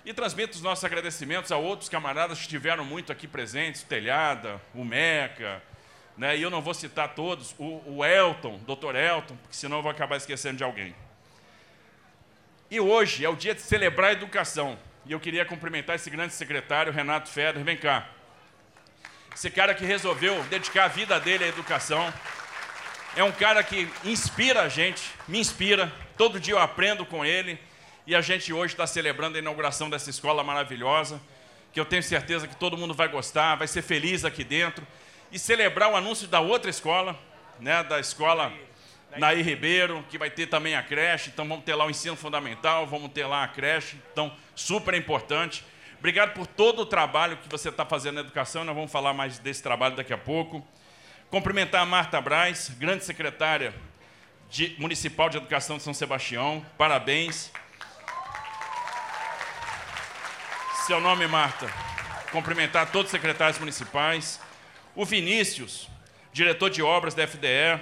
E 0.03 0.13
transmito 0.13 0.55
os 0.55 0.61
nossos 0.61 0.83
agradecimentos 0.83 1.51
a 1.51 1.57
outros 1.57 1.89
camaradas 1.89 2.37
que 2.37 2.43
estiveram 2.43 2.83
muito 2.83 3.11
aqui 3.11 3.27
presentes, 3.27 3.81
o 3.81 3.85
Telhada, 3.85 4.61
o 4.73 4.83
Meca, 4.83 5.63
né? 6.17 6.37
e 6.37 6.41
eu 6.41 6.49
não 6.49 6.61
vou 6.61 6.73
citar 6.73 7.13
todos, 7.15 7.53
o, 7.57 7.81
o 7.85 8.05
Elton, 8.05 8.59
doutor 8.65 8.95
Elton, 8.95 9.35
porque 9.37 9.55
senão 9.55 9.77
eu 9.77 9.83
vou 9.83 9.91
acabar 9.91 10.17
esquecendo 10.17 10.57
de 10.57 10.63
alguém. 10.63 10.95
E 12.69 12.79
hoje 12.79 13.23
é 13.23 13.29
o 13.29 13.35
dia 13.35 13.53
de 13.53 13.61
celebrar 13.61 14.09
a 14.09 14.13
educação, 14.13 14.77
e 15.05 15.11
eu 15.11 15.19
queria 15.19 15.45
cumprimentar 15.45 15.95
esse 15.95 16.09
grande 16.09 16.33
secretário, 16.33 16.91
Renato 16.91 17.29
Feder, 17.29 17.63
vem 17.63 17.77
cá. 17.77 18.07
Esse 19.35 19.49
cara 19.51 19.75
que 19.75 19.85
resolveu 19.85 20.41
dedicar 20.45 20.85
a 20.85 20.87
vida 20.87 21.19
dele 21.19 21.43
à 21.43 21.47
educação, 21.47 22.11
é 23.15 23.23
um 23.23 23.31
cara 23.31 23.63
que 23.63 23.87
inspira 24.03 24.63
a 24.63 24.69
gente, 24.69 25.03
me 25.27 25.39
inspira, 25.39 25.91
todo 26.17 26.39
dia 26.39 26.53
eu 26.53 26.59
aprendo 26.59 27.05
com 27.05 27.25
ele, 27.25 27.59
e 28.07 28.15
a 28.15 28.21
gente 28.21 28.53
hoje 28.53 28.73
está 28.73 28.85
celebrando 28.85 29.35
a 29.35 29.39
inauguração 29.39 29.89
dessa 29.89 30.09
escola 30.09 30.43
maravilhosa, 30.43 31.19
que 31.73 31.79
eu 31.79 31.85
tenho 31.85 32.01
certeza 32.01 32.47
que 32.47 32.55
todo 32.55 32.77
mundo 32.77 32.93
vai 32.93 33.07
gostar, 33.07 33.55
vai 33.55 33.67
ser 33.67 33.81
feliz 33.81 34.23
aqui 34.23 34.43
dentro. 34.43 34.85
E 35.31 35.39
celebrar 35.39 35.91
o 35.91 35.95
anúncio 35.95 36.27
da 36.27 36.39
outra 36.39 36.69
escola, 36.69 37.17
né, 37.59 37.83
da 37.83 37.99
escola 37.99 38.51
Naí 39.17 39.41
Ribeiro, 39.41 40.03
que 40.09 40.17
vai 40.17 40.29
ter 40.29 40.47
também 40.47 40.75
a 40.75 40.83
creche, 40.83 41.29
então 41.29 41.47
vamos 41.47 41.63
ter 41.63 41.73
lá 41.73 41.85
o 41.85 41.89
ensino 41.89 42.15
fundamental, 42.15 42.85
vamos 42.85 43.11
ter 43.11 43.25
lá 43.25 43.43
a 43.43 43.47
creche, 43.47 43.97
então 44.11 44.35
super 44.53 44.93
importante. 44.93 45.63
Obrigado 45.97 46.33
por 46.33 46.45
todo 46.45 46.81
o 46.81 46.85
trabalho 46.85 47.37
que 47.37 47.49
você 47.49 47.69
está 47.69 47.85
fazendo 47.85 48.15
na 48.15 48.21
educação, 48.21 48.63
nós 48.63 48.75
vamos 48.75 48.91
falar 48.91 49.13
mais 49.13 49.39
desse 49.39 49.63
trabalho 49.63 49.95
daqui 49.95 50.13
a 50.13 50.17
pouco. 50.17 50.65
Cumprimentar 51.29 51.81
a 51.81 51.85
Marta 51.85 52.19
Braz, 52.19 52.69
grande 52.77 53.05
secretária 53.05 53.73
de, 54.49 54.75
municipal 54.77 55.29
de 55.29 55.37
educação 55.37 55.77
de 55.77 55.83
São 55.83 55.93
Sebastião, 55.93 56.65
parabéns. 56.77 57.51
Seu 60.85 61.01
nome, 61.01 61.25
Marta. 61.25 61.67
Cumprimentar 62.31 62.91
todos 62.91 63.07
os 63.07 63.11
secretários 63.11 63.57
municipais. 63.57 64.39
O 64.95 65.05
Vinícius, 65.05 65.89
diretor 66.31 66.69
de 66.69 66.81
obras 66.81 67.13
da 67.13 67.27
FDE, 67.27 67.79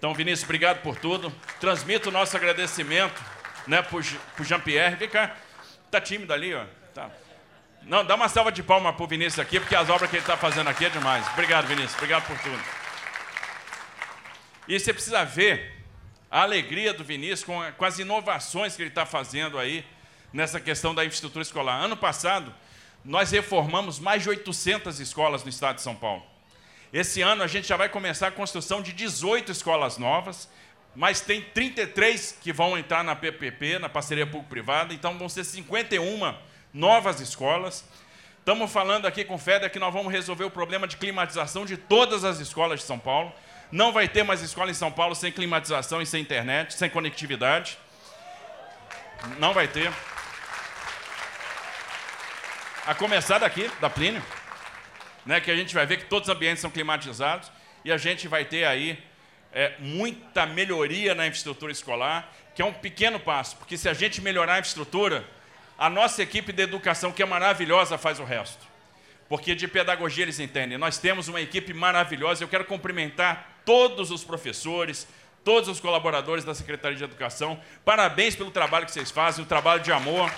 então, 0.00 0.14
Vinícius, 0.14 0.44
obrigado 0.44 0.80
por 0.80 0.96
tudo. 0.96 1.30
Transmito 1.60 2.08
o 2.08 2.12
nosso 2.12 2.34
agradecimento 2.34 3.22
né, 3.66 3.82
para 3.82 3.98
o 3.98 4.44
Jean-Pierre. 4.44 4.96
Vem 4.96 5.10
cá. 5.10 5.36
Está 5.84 6.00
tímido 6.00 6.32
ali, 6.32 6.54
ó. 6.54 6.64
Tá. 6.94 7.10
Não, 7.82 8.02
dá 8.02 8.14
uma 8.14 8.26
salva 8.26 8.50
de 8.50 8.62
palmas 8.62 8.94
para 8.94 9.04
o 9.04 9.06
Vinícius 9.06 9.38
aqui, 9.38 9.60
porque 9.60 9.76
as 9.76 9.90
obras 9.90 10.08
que 10.08 10.16
ele 10.16 10.22
está 10.22 10.38
fazendo 10.38 10.70
aqui 10.70 10.86
é 10.86 10.88
demais. 10.88 11.26
Obrigado, 11.34 11.66
Vinícius. 11.66 11.94
Obrigado 11.96 12.26
por 12.26 12.38
tudo. 12.38 12.58
E 14.66 14.80
você 14.80 14.90
precisa 14.90 15.22
ver 15.22 15.84
a 16.30 16.44
alegria 16.44 16.94
do 16.94 17.04
Vinícius 17.04 17.44
com, 17.44 17.60
com 17.72 17.84
as 17.84 17.98
inovações 17.98 18.74
que 18.74 18.80
ele 18.80 18.88
está 18.88 19.04
fazendo 19.04 19.58
aí 19.58 19.84
nessa 20.32 20.58
questão 20.58 20.94
da 20.94 21.04
infraestrutura 21.04 21.42
escolar. 21.42 21.78
Ano 21.78 21.96
passado, 21.96 22.54
nós 23.04 23.32
reformamos 23.32 23.98
mais 23.98 24.22
de 24.22 24.30
800 24.30 24.98
escolas 24.98 25.42
no 25.42 25.50
estado 25.50 25.76
de 25.76 25.82
São 25.82 25.94
Paulo. 25.94 26.29
Esse 26.92 27.22
ano 27.22 27.44
a 27.44 27.46
gente 27.46 27.68
já 27.68 27.76
vai 27.76 27.88
começar 27.88 28.26
a 28.28 28.32
construção 28.32 28.82
de 28.82 28.92
18 28.92 29.52
escolas 29.52 29.96
novas, 29.96 30.48
mas 30.94 31.20
tem 31.20 31.40
33 31.40 32.36
que 32.42 32.52
vão 32.52 32.76
entrar 32.76 33.04
na 33.04 33.14
PPP, 33.14 33.78
na 33.78 33.88
parceria 33.88 34.26
público-privada, 34.26 34.92
então 34.92 35.16
vão 35.16 35.28
ser 35.28 35.44
51 35.44 36.34
novas 36.74 37.20
escolas. 37.20 37.84
Estamos 38.40 38.72
falando 38.72 39.06
aqui 39.06 39.24
com 39.24 39.34
o 39.34 39.38
FEDER 39.38 39.70
que 39.70 39.78
nós 39.78 39.92
vamos 39.94 40.10
resolver 40.10 40.42
o 40.42 40.50
problema 40.50 40.88
de 40.88 40.96
climatização 40.96 41.64
de 41.64 41.76
todas 41.76 42.24
as 42.24 42.40
escolas 42.40 42.80
de 42.80 42.86
São 42.86 42.98
Paulo. 42.98 43.32
Não 43.70 43.92
vai 43.92 44.08
ter 44.08 44.24
mais 44.24 44.42
escola 44.42 44.72
em 44.72 44.74
São 44.74 44.90
Paulo 44.90 45.14
sem 45.14 45.30
climatização 45.30 46.02
e 46.02 46.06
sem 46.06 46.20
internet, 46.20 46.74
sem 46.74 46.90
conectividade. 46.90 47.78
Não 49.38 49.54
vai 49.54 49.68
ter. 49.68 49.92
A 52.84 52.96
começar 52.96 53.38
daqui, 53.38 53.70
da 53.80 53.88
Plínio 53.88 54.39
né, 55.24 55.40
que 55.40 55.50
a 55.50 55.56
gente 55.56 55.74
vai 55.74 55.86
ver 55.86 55.98
que 55.98 56.04
todos 56.06 56.28
os 56.28 56.34
ambientes 56.34 56.60
são 56.60 56.70
climatizados 56.70 57.50
e 57.84 57.92
a 57.92 57.96
gente 57.96 58.28
vai 58.28 58.44
ter 58.44 58.64
aí 58.64 58.98
é, 59.52 59.74
muita 59.78 60.46
melhoria 60.46 61.14
na 61.14 61.26
infraestrutura 61.26 61.72
escolar, 61.72 62.32
que 62.54 62.62
é 62.62 62.64
um 62.64 62.72
pequeno 62.72 63.18
passo, 63.18 63.56
porque 63.56 63.76
se 63.76 63.88
a 63.88 63.94
gente 63.94 64.20
melhorar 64.20 64.54
a 64.54 64.58
infraestrutura, 64.58 65.24
a 65.78 65.88
nossa 65.88 66.22
equipe 66.22 66.52
de 66.52 66.62
educação, 66.62 67.10
que 67.10 67.22
é 67.22 67.26
maravilhosa, 67.26 67.96
faz 67.96 68.20
o 68.20 68.24
resto. 68.24 68.68
Porque 69.30 69.54
de 69.54 69.68
pedagogia 69.68 70.24
eles 70.24 70.40
entendem. 70.40 70.76
Nós 70.76 70.98
temos 70.98 71.28
uma 71.28 71.40
equipe 71.40 71.72
maravilhosa. 71.72 72.42
Eu 72.42 72.48
quero 72.48 72.64
cumprimentar 72.64 73.62
todos 73.64 74.10
os 74.10 74.24
professores, 74.24 75.06
todos 75.44 75.68
os 75.68 75.80
colaboradores 75.80 76.44
da 76.44 76.52
Secretaria 76.52 76.98
de 76.98 77.04
Educação. 77.04 77.58
Parabéns 77.84 78.34
pelo 78.34 78.50
trabalho 78.50 78.86
que 78.86 78.92
vocês 78.92 79.10
fazem, 79.10 79.44
o 79.44 79.46
trabalho 79.46 79.80
de 79.80 79.92
amor. 79.92 80.30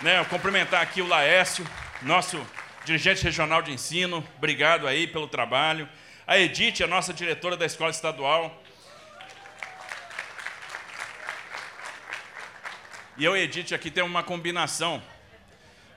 Né, 0.00 0.24
cumprimentar 0.26 0.80
aqui 0.80 1.02
o 1.02 1.08
Laércio, 1.08 1.66
nosso 2.02 2.40
dirigente 2.84 3.24
regional 3.24 3.60
de 3.60 3.72
ensino, 3.72 4.24
obrigado 4.36 4.86
aí 4.86 5.08
pelo 5.08 5.26
trabalho. 5.26 5.88
A 6.24 6.38
Edith, 6.38 6.84
a 6.84 6.86
nossa 6.86 7.12
diretora 7.12 7.56
da 7.56 7.66
escola 7.66 7.90
estadual. 7.90 8.62
E 13.16 13.24
eu 13.24 13.36
e 13.36 13.40
Edith 13.40 13.74
aqui 13.74 13.90
temos 13.90 14.08
uma 14.08 14.22
combinação. 14.22 15.02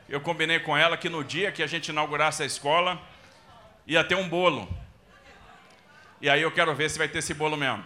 Eu 0.10 0.20
combinei 0.20 0.60
com 0.60 0.76
ela 0.76 0.98
que 0.98 1.08
no 1.08 1.24
dia 1.24 1.52
que 1.52 1.62
a 1.62 1.68
gente 1.68 1.90
inaugurasse 1.90 2.42
a 2.42 2.46
escola, 2.48 3.00
ia 3.86 4.04
ter 4.04 4.16
um 4.16 4.28
bolo. 4.28 4.68
E 6.20 6.28
aí 6.28 6.42
eu 6.42 6.52
quero 6.52 6.74
ver 6.74 6.90
se 6.90 6.98
vai 6.98 7.08
ter 7.08 7.20
esse 7.20 7.36
bolo 7.36 7.56
mesmo. 7.56 7.86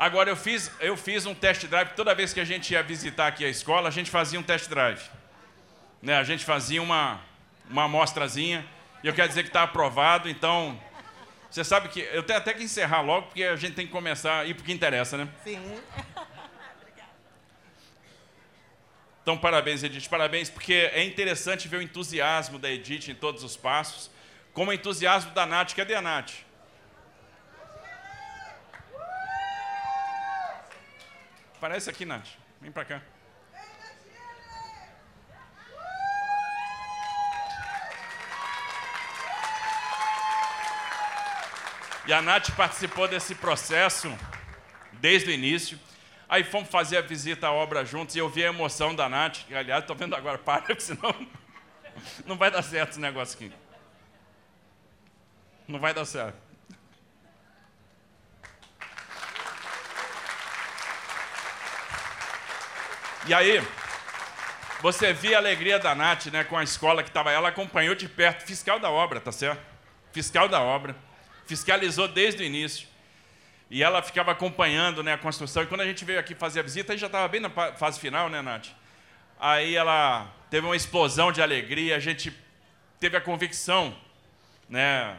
Agora, 0.00 0.30
eu 0.30 0.36
fiz, 0.36 0.72
eu 0.80 0.96
fiz 0.96 1.26
um 1.26 1.34
test 1.34 1.66
drive, 1.66 1.90
toda 1.90 2.14
vez 2.14 2.32
que 2.32 2.40
a 2.40 2.44
gente 2.44 2.72
ia 2.72 2.82
visitar 2.82 3.26
aqui 3.26 3.44
a 3.44 3.50
escola, 3.50 3.86
a 3.86 3.90
gente 3.90 4.10
fazia 4.10 4.40
um 4.40 4.42
test 4.42 4.66
drive. 4.66 5.02
Né? 6.00 6.16
A 6.16 6.24
gente 6.24 6.42
fazia 6.42 6.80
uma, 6.80 7.20
uma 7.68 7.84
amostrazinha, 7.84 8.64
e 9.04 9.08
eu 9.08 9.12
quero 9.12 9.28
dizer 9.28 9.42
que 9.42 9.50
está 9.50 9.62
aprovado, 9.62 10.26
então, 10.26 10.80
você 11.50 11.62
sabe 11.62 11.90
que 11.90 12.00
eu 12.00 12.22
tenho 12.22 12.38
até 12.38 12.54
que 12.54 12.62
encerrar 12.62 13.02
logo, 13.02 13.26
porque 13.26 13.44
a 13.44 13.56
gente 13.56 13.74
tem 13.74 13.84
que 13.84 13.92
começar 13.92 14.38
a 14.38 14.46
ir 14.46 14.54
para 14.54 14.62
o 14.62 14.64
que 14.64 14.72
interessa, 14.72 15.18
né? 15.18 15.28
Sim. 15.44 15.60
Então, 19.22 19.36
parabéns, 19.36 19.82
Edith, 19.82 20.08
parabéns, 20.08 20.48
porque 20.48 20.72
é 20.72 21.04
interessante 21.04 21.68
ver 21.68 21.76
o 21.76 21.82
entusiasmo 21.82 22.58
da 22.58 22.70
Edith 22.70 23.10
em 23.10 23.14
todos 23.14 23.44
os 23.44 23.54
passos, 23.54 24.10
como 24.54 24.70
o 24.70 24.74
entusiasmo 24.74 25.30
da 25.32 25.44
Nath. 25.44 25.74
Cadê 25.74 25.94
a 25.94 26.00
Nath? 26.00 26.32
Aparece 31.60 31.90
aqui, 31.90 32.06
Nath. 32.06 32.26
Vem 32.58 32.72
pra 32.72 32.86
cá. 32.86 33.02
E 42.06 42.12
a 42.14 42.22
Nath 42.22 42.50
participou 42.56 43.06
desse 43.06 43.34
processo 43.34 44.10
desde 44.94 45.28
o 45.28 45.34
início. 45.34 45.78
Aí 46.26 46.44
fomos 46.44 46.70
fazer 46.70 46.96
a 46.96 47.02
visita 47.02 47.48
à 47.48 47.52
obra 47.52 47.84
juntos 47.84 48.16
e 48.16 48.18
eu 48.20 48.30
vi 48.30 48.42
a 48.42 48.48
emoção 48.48 48.94
da 48.94 49.06
Nath. 49.06 49.44
Que, 49.46 49.54
aliás, 49.54 49.82
estou 49.82 49.94
vendo 49.94 50.16
agora, 50.16 50.38
para, 50.42 50.80
senão 50.80 51.14
não 52.24 52.38
vai 52.38 52.50
dar 52.50 52.62
certo 52.62 52.92
esse 52.92 53.00
negócio 53.00 53.36
aqui. 53.36 53.54
Não 55.68 55.78
vai 55.78 55.92
dar 55.92 56.06
certo. 56.06 56.49
E 63.30 63.32
aí, 63.32 63.62
você 64.82 65.12
via 65.12 65.36
a 65.36 65.38
alegria 65.38 65.78
da 65.78 65.94
Nath, 65.94 66.26
né, 66.32 66.42
com 66.42 66.58
a 66.58 66.64
escola 66.64 67.00
que 67.00 67.10
estava. 67.10 67.30
Ela 67.30 67.50
acompanhou 67.50 67.94
de 67.94 68.08
perto, 68.08 68.44
fiscal 68.44 68.80
da 68.80 68.90
obra, 68.90 69.20
tá 69.20 69.30
certo? 69.30 69.62
Fiscal 70.10 70.48
da 70.48 70.60
obra. 70.60 70.96
Fiscalizou 71.46 72.08
desde 72.08 72.42
o 72.42 72.44
início. 72.44 72.88
E 73.70 73.84
ela 73.84 74.02
ficava 74.02 74.32
acompanhando 74.32 75.00
né, 75.04 75.12
a 75.12 75.16
construção. 75.16 75.62
E 75.62 75.66
quando 75.66 75.82
a 75.82 75.84
gente 75.84 76.04
veio 76.04 76.18
aqui 76.18 76.34
fazer 76.34 76.58
a 76.58 76.62
visita, 76.64 76.92
a 76.92 76.96
gente 76.96 77.02
já 77.02 77.06
estava 77.06 77.28
bem 77.28 77.40
na 77.40 77.50
fase 77.76 78.00
final, 78.00 78.28
né, 78.28 78.42
Nath? 78.42 78.66
Aí 79.38 79.76
ela 79.76 80.28
teve 80.50 80.66
uma 80.66 80.74
explosão 80.74 81.30
de 81.30 81.40
alegria. 81.40 81.94
A 81.94 82.00
gente 82.00 82.36
teve 82.98 83.16
a 83.16 83.20
convicção, 83.20 83.96
né, 84.68 85.16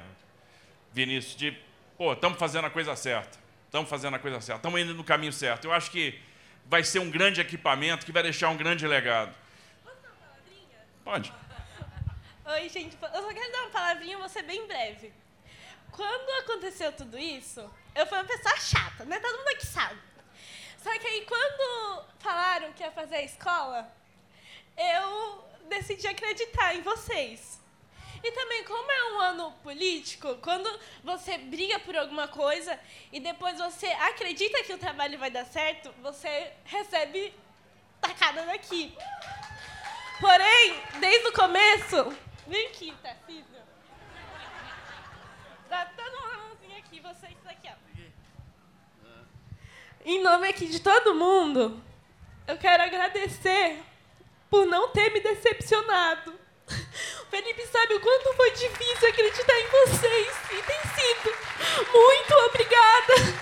Vinícius, 0.91 1.37
de, 1.37 1.57
pô, 1.97 2.11
estamos 2.11 2.37
fazendo 2.37 2.65
a 2.65 2.69
coisa 2.69 2.93
certa. 2.93 3.39
Estamos 3.67 3.89
fazendo 3.89 4.17
a 4.17 4.19
coisa 4.19 4.41
certa. 4.41 4.59
Estamos 4.59 4.81
indo 4.81 4.93
no 4.93 5.03
caminho 5.05 5.31
certo. 5.31 5.63
Eu 5.63 5.71
acho 5.71 5.89
que 5.89 6.19
vai 6.65 6.83
ser 6.83 6.99
um 6.99 7.09
grande 7.09 7.41
equipamento 7.41 8.05
que 8.05 8.11
vai 8.11 8.23
deixar 8.23 8.49
um 8.49 8.57
grande 8.57 8.87
legado. 8.87 9.33
Dar 9.83 9.91
uma 9.91 10.01
palavrinha? 10.01 10.79
Pode. 11.03 11.33
Oi, 12.45 12.69
gente. 12.69 12.97
Eu 13.01 13.21
só 13.21 13.33
quero 13.33 13.51
dar 13.51 13.61
uma 13.61 13.69
palavrinha, 13.69 14.17
vou 14.17 14.29
ser 14.29 14.43
bem 14.43 14.67
breve. 14.67 15.13
Quando 15.91 16.43
aconteceu 16.43 16.91
tudo 16.93 17.17
isso, 17.17 17.61
eu 17.93 18.05
fui 18.07 18.17
uma 18.17 18.23
pessoa 18.23 18.57
chata, 18.57 19.05
né? 19.05 19.19
Todo 19.19 19.37
mundo 19.37 19.49
aqui 19.49 19.65
sabe. 19.65 19.99
Só 20.77 20.97
que 20.97 21.07
aí, 21.07 21.25
quando 21.25 22.05
falaram 22.19 22.73
que 22.73 22.81
ia 22.81 22.91
fazer 22.91 23.17
a 23.17 23.23
escola, 23.23 23.93
eu 24.77 25.47
decidi 25.69 26.07
acreditar 26.07 26.75
em 26.75 26.81
vocês. 26.81 27.60
E 28.23 28.31
também, 28.31 28.63
como 28.63 28.91
é 28.91 29.13
um 29.13 29.19
ano 29.21 29.51
político, 29.63 30.35
quando 30.37 30.69
você 31.03 31.37
briga 31.37 31.79
por 31.79 31.97
alguma 31.97 32.27
coisa 32.27 32.79
e 33.11 33.19
depois 33.19 33.57
você 33.57 33.87
acredita 33.87 34.63
que 34.63 34.73
o 34.73 34.77
trabalho 34.77 35.17
vai 35.17 35.31
dar 35.31 35.45
certo, 35.45 35.91
você 36.01 36.53
recebe 36.65 37.33
tacada 37.99 38.45
daqui. 38.45 38.95
Porém, 40.19 40.79
desde 40.99 41.27
o 41.27 41.33
começo. 41.33 42.15
Vem 42.45 42.67
aqui, 42.67 42.93
Tarcísio. 43.01 43.61
Dá 45.67 45.85
todo 45.85 46.11
mundo 46.11 46.33
a 46.33 46.37
mãozinha 46.37 46.77
aqui, 46.77 46.99
vocês 46.99 47.37
aqui, 47.45 47.69
ó. 47.69 47.91
Em 50.03 50.21
nome 50.21 50.47
aqui 50.47 50.65
de 50.67 50.79
todo 50.79 51.15
mundo, 51.15 51.81
eu 52.47 52.57
quero 52.57 52.83
agradecer 52.83 53.83
por 54.49 54.65
não 54.65 54.89
ter 54.89 55.11
me 55.11 55.21
decepcionado. 55.21 56.40
Felipe 57.31 57.65
sabe 57.65 57.93
o 57.93 57.99
quanto 58.01 58.33
foi 58.33 58.51
difícil 58.51 59.07
acreditar 59.07 59.57
em 59.57 59.67
vocês. 59.67 60.33
E 60.51 60.61
tem 60.63 60.79
sido. 60.93 61.33
Muito 61.93 62.33
obrigada. 62.49 63.41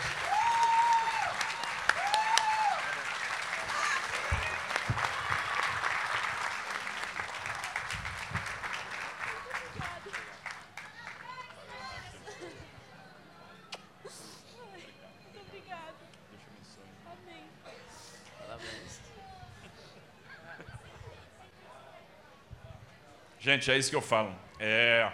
Gente, 23.49 23.71
é 23.71 23.77
isso 23.79 23.89
que 23.89 23.95
eu 23.95 24.01
falo. 24.01 24.31
É... 24.59 25.11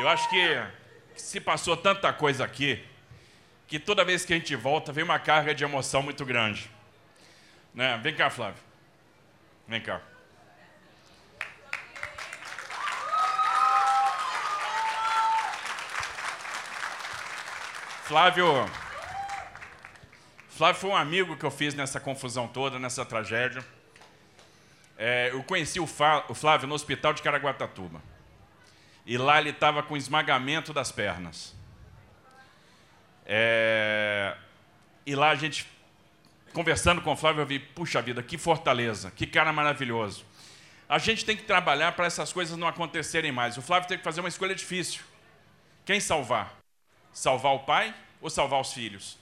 Eu 0.00 0.08
acho 0.08 0.28
que 0.28 0.60
se 1.14 1.40
passou 1.40 1.76
tanta 1.76 2.12
coisa 2.12 2.44
aqui 2.44 2.84
que 3.68 3.78
toda 3.78 4.04
vez 4.04 4.24
que 4.24 4.32
a 4.32 4.36
gente 4.36 4.56
volta 4.56 4.92
vem 4.92 5.04
uma 5.04 5.20
carga 5.20 5.54
de 5.54 5.62
emoção 5.62 6.02
muito 6.02 6.24
grande. 6.26 6.68
Né? 7.72 7.96
Vem 8.02 8.12
cá, 8.12 8.28
Flávio. 8.28 8.60
Vem 9.68 9.80
cá. 9.80 10.00
Flávio. 18.02 18.68
Flávio 20.48 20.80
foi 20.80 20.90
um 20.90 20.96
amigo 20.96 21.36
que 21.36 21.46
eu 21.46 21.52
fiz 21.52 21.72
nessa 21.72 22.00
confusão 22.00 22.48
toda, 22.48 22.80
nessa 22.80 23.04
tragédia. 23.04 23.64
É, 24.96 25.30
eu 25.32 25.42
conheci 25.42 25.80
o, 25.80 25.84
o 26.28 26.34
Flávio 26.34 26.68
no 26.68 26.74
hospital 26.74 27.12
de 27.12 27.22
Caraguatatuba. 27.22 28.00
E 29.06 29.18
lá 29.18 29.40
ele 29.40 29.50
estava 29.50 29.82
com 29.82 29.96
esmagamento 29.96 30.72
das 30.72 30.90
pernas. 30.90 31.54
É, 33.26 34.36
e 35.04 35.14
lá 35.14 35.30
a 35.30 35.34
gente, 35.34 35.68
conversando 36.52 37.00
com 37.02 37.12
o 37.12 37.16
Flávio, 37.16 37.42
eu 37.42 37.46
vi, 37.46 37.58
puxa 37.58 38.00
vida, 38.00 38.22
que 38.22 38.38
fortaleza, 38.38 39.10
que 39.10 39.26
cara 39.26 39.52
maravilhoso. 39.52 40.24
A 40.88 40.98
gente 40.98 41.24
tem 41.24 41.36
que 41.36 41.42
trabalhar 41.42 41.92
para 41.92 42.06
essas 42.06 42.32
coisas 42.32 42.56
não 42.56 42.68
acontecerem 42.68 43.32
mais. 43.32 43.56
O 43.56 43.62
Flávio 43.62 43.88
teve 43.88 43.98
que 43.98 44.04
fazer 44.04 44.20
uma 44.20 44.28
escolha 44.28 44.54
difícil. 44.54 45.02
Quem 45.84 46.00
salvar? 46.00 46.54
Salvar 47.12 47.54
o 47.54 47.60
pai 47.60 47.94
ou 48.20 48.30
salvar 48.30 48.60
os 48.60 48.72
filhos? 48.72 49.18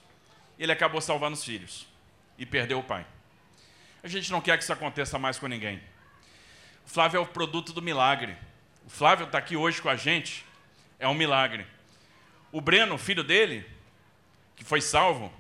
Ele 0.58 0.72
acabou 0.72 1.00
salvando 1.00 1.34
os 1.34 1.44
filhos 1.44 1.86
e 2.36 2.44
perdeu 2.44 2.78
o 2.78 2.82
pai. 2.82 3.06
A 4.02 4.08
gente 4.08 4.32
não 4.32 4.40
quer 4.40 4.56
que 4.56 4.64
isso 4.64 4.72
aconteça 4.72 5.18
mais 5.18 5.38
com 5.38 5.46
ninguém. 5.46 5.80
O 6.84 6.90
Flávio 6.90 7.18
é 7.18 7.20
o 7.20 7.26
produto 7.26 7.72
do 7.72 7.80
milagre. 7.80 8.36
O 8.84 8.90
Flávio 8.90 9.26
está 9.26 9.38
aqui 9.38 9.56
hoje 9.56 9.80
com 9.80 9.88
a 9.88 9.94
gente, 9.94 10.44
é 10.98 11.06
um 11.06 11.14
milagre. 11.14 11.64
O 12.50 12.60
Breno, 12.60 12.98
filho 12.98 13.22
dele, 13.22 13.64
que 14.56 14.64
foi 14.64 14.80
salvo 14.80 15.32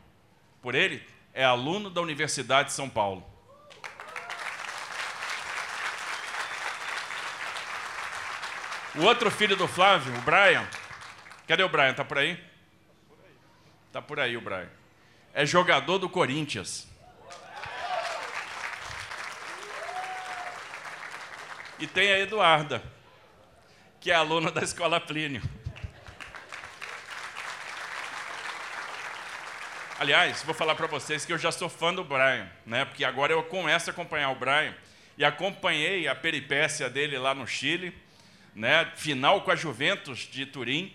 por 0.62 0.76
ele, 0.76 1.04
é 1.34 1.44
aluno 1.44 1.90
da 1.90 2.00
Universidade 2.00 2.68
de 2.68 2.74
São 2.74 2.88
Paulo. 2.88 3.28
O 8.94 9.02
outro 9.02 9.30
filho 9.30 9.56
do 9.56 9.66
Flávio, 9.66 10.14
o 10.16 10.20
Brian, 10.20 10.68
cadê 11.48 11.62
o 11.62 11.68
Brian? 11.68 11.90
Está 11.90 12.04
por 12.04 12.18
aí? 12.18 12.38
Está 13.88 14.00
por 14.00 14.20
aí 14.20 14.36
o 14.36 14.40
Brian. 14.40 14.70
É 15.34 15.44
jogador 15.44 15.98
do 15.98 16.08
Corinthians. 16.08 16.91
E 21.82 21.86
tem 21.88 22.12
a 22.12 22.20
Eduarda, 22.20 22.80
que 24.00 24.12
é 24.12 24.14
aluna 24.14 24.52
da 24.52 24.62
escola 24.62 25.00
Plínio. 25.00 25.42
Aliás, 29.98 30.44
vou 30.44 30.54
falar 30.54 30.76
para 30.76 30.86
vocês 30.86 31.24
que 31.24 31.32
eu 31.32 31.38
já 31.38 31.50
sou 31.50 31.68
fã 31.68 31.92
do 31.92 32.04
Brian, 32.04 32.48
né? 32.64 32.84
Porque 32.84 33.04
agora 33.04 33.32
eu 33.32 33.42
começo 33.42 33.90
a 33.90 33.92
acompanhar 33.92 34.30
o 34.30 34.36
Brian 34.36 34.72
e 35.18 35.24
acompanhei 35.24 36.06
a 36.06 36.14
peripécia 36.14 36.88
dele 36.88 37.18
lá 37.18 37.34
no 37.34 37.48
Chile, 37.48 37.92
né? 38.54 38.88
Final 38.94 39.40
com 39.40 39.50
a 39.50 39.56
Juventus 39.56 40.20
de 40.20 40.46
Turim, 40.46 40.94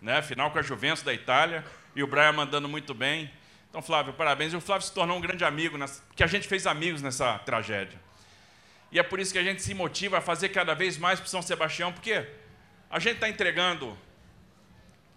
né? 0.00 0.22
Final 0.22 0.50
com 0.50 0.58
a 0.58 0.62
Juventus 0.62 1.02
da 1.02 1.12
Itália 1.12 1.62
e 1.94 2.02
o 2.02 2.06
Brian 2.06 2.32
mandando 2.32 2.70
muito 2.70 2.94
bem. 2.94 3.30
Então, 3.68 3.82
Flávio, 3.82 4.14
parabéns. 4.14 4.54
E 4.54 4.56
o 4.56 4.62
Flávio 4.62 4.86
se 4.86 4.94
tornou 4.94 5.18
um 5.18 5.20
grande 5.20 5.44
amigo, 5.44 5.76
nessa, 5.76 6.02
porque 6.04 6.24
a 6.24 6.26
gente 6.26 6.48
fez 6.48 6.66
amigos 6.66 7.02
nessa 7.02 7.38
tragédia. 7.40 8.05
E 8.96 8.98
é 8.98 9.02
por 9.02 9.20
isso 9.20 9.30
que 9.30 9.38
a 9.38 9.42
gente 9.42 9.62
se 9.62 9.74
motiva 9.74 10.16
a 10.16 10.20
fazer 10.22 10.48
cada 10.48 10.72
vez 10.72 10.96
mais 10.96 11.20
para 11.20 11.28
São 11.28 11.42
Sebastião, 11.42 11.92
porque 11.92 12.26
a 12.88 12.98
gente 12.98 13.16
está 13.16 13.28
entregando, 13.28 13.94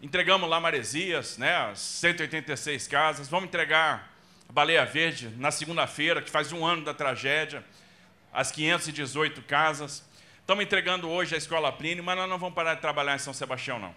entregamos 0.02 0.50
lá 0.50 0.60
Maresias, 0.60 1.38
né, 1.38 1.56
as 1.56 1.80
186 1.80 2.90
casas, 2.90 3.30
vamos 3.30 3.48
entregar 3.48 4.12
a 4.50 4.52
Baleia 4.52 4.86
Verde 4.86 5.30
na 5.38 5.50
segunda-feira, 5.50 6.22
que 6.22 6.30
faz 6.30 6.52
um 6.52 6.66
ano 6.66 6.84
da 6.84 6.94
tragédia, 6.94 7.64
as 8.34 8.52
518 8.52 9.44
casas. 9.44 10.04
Estamos 10.42 10.66
entregando 10.66 11.10
hoje 11.10 11.34
a 11.34 11.38
Escola 11.38 11.72
Plínio, 11.72 12.04
mas 12.04 12.18
nós 12.18 12.30
não 12.30 12.38
vamos 12.38 12.56
parar 12.56 12.74
de 12.74 12.82
trabalhar 12.82 13.16
em 13.16 13.20
São 13.20 13.34
Sebastião, 13.34 13.80
não. 13.80 13.96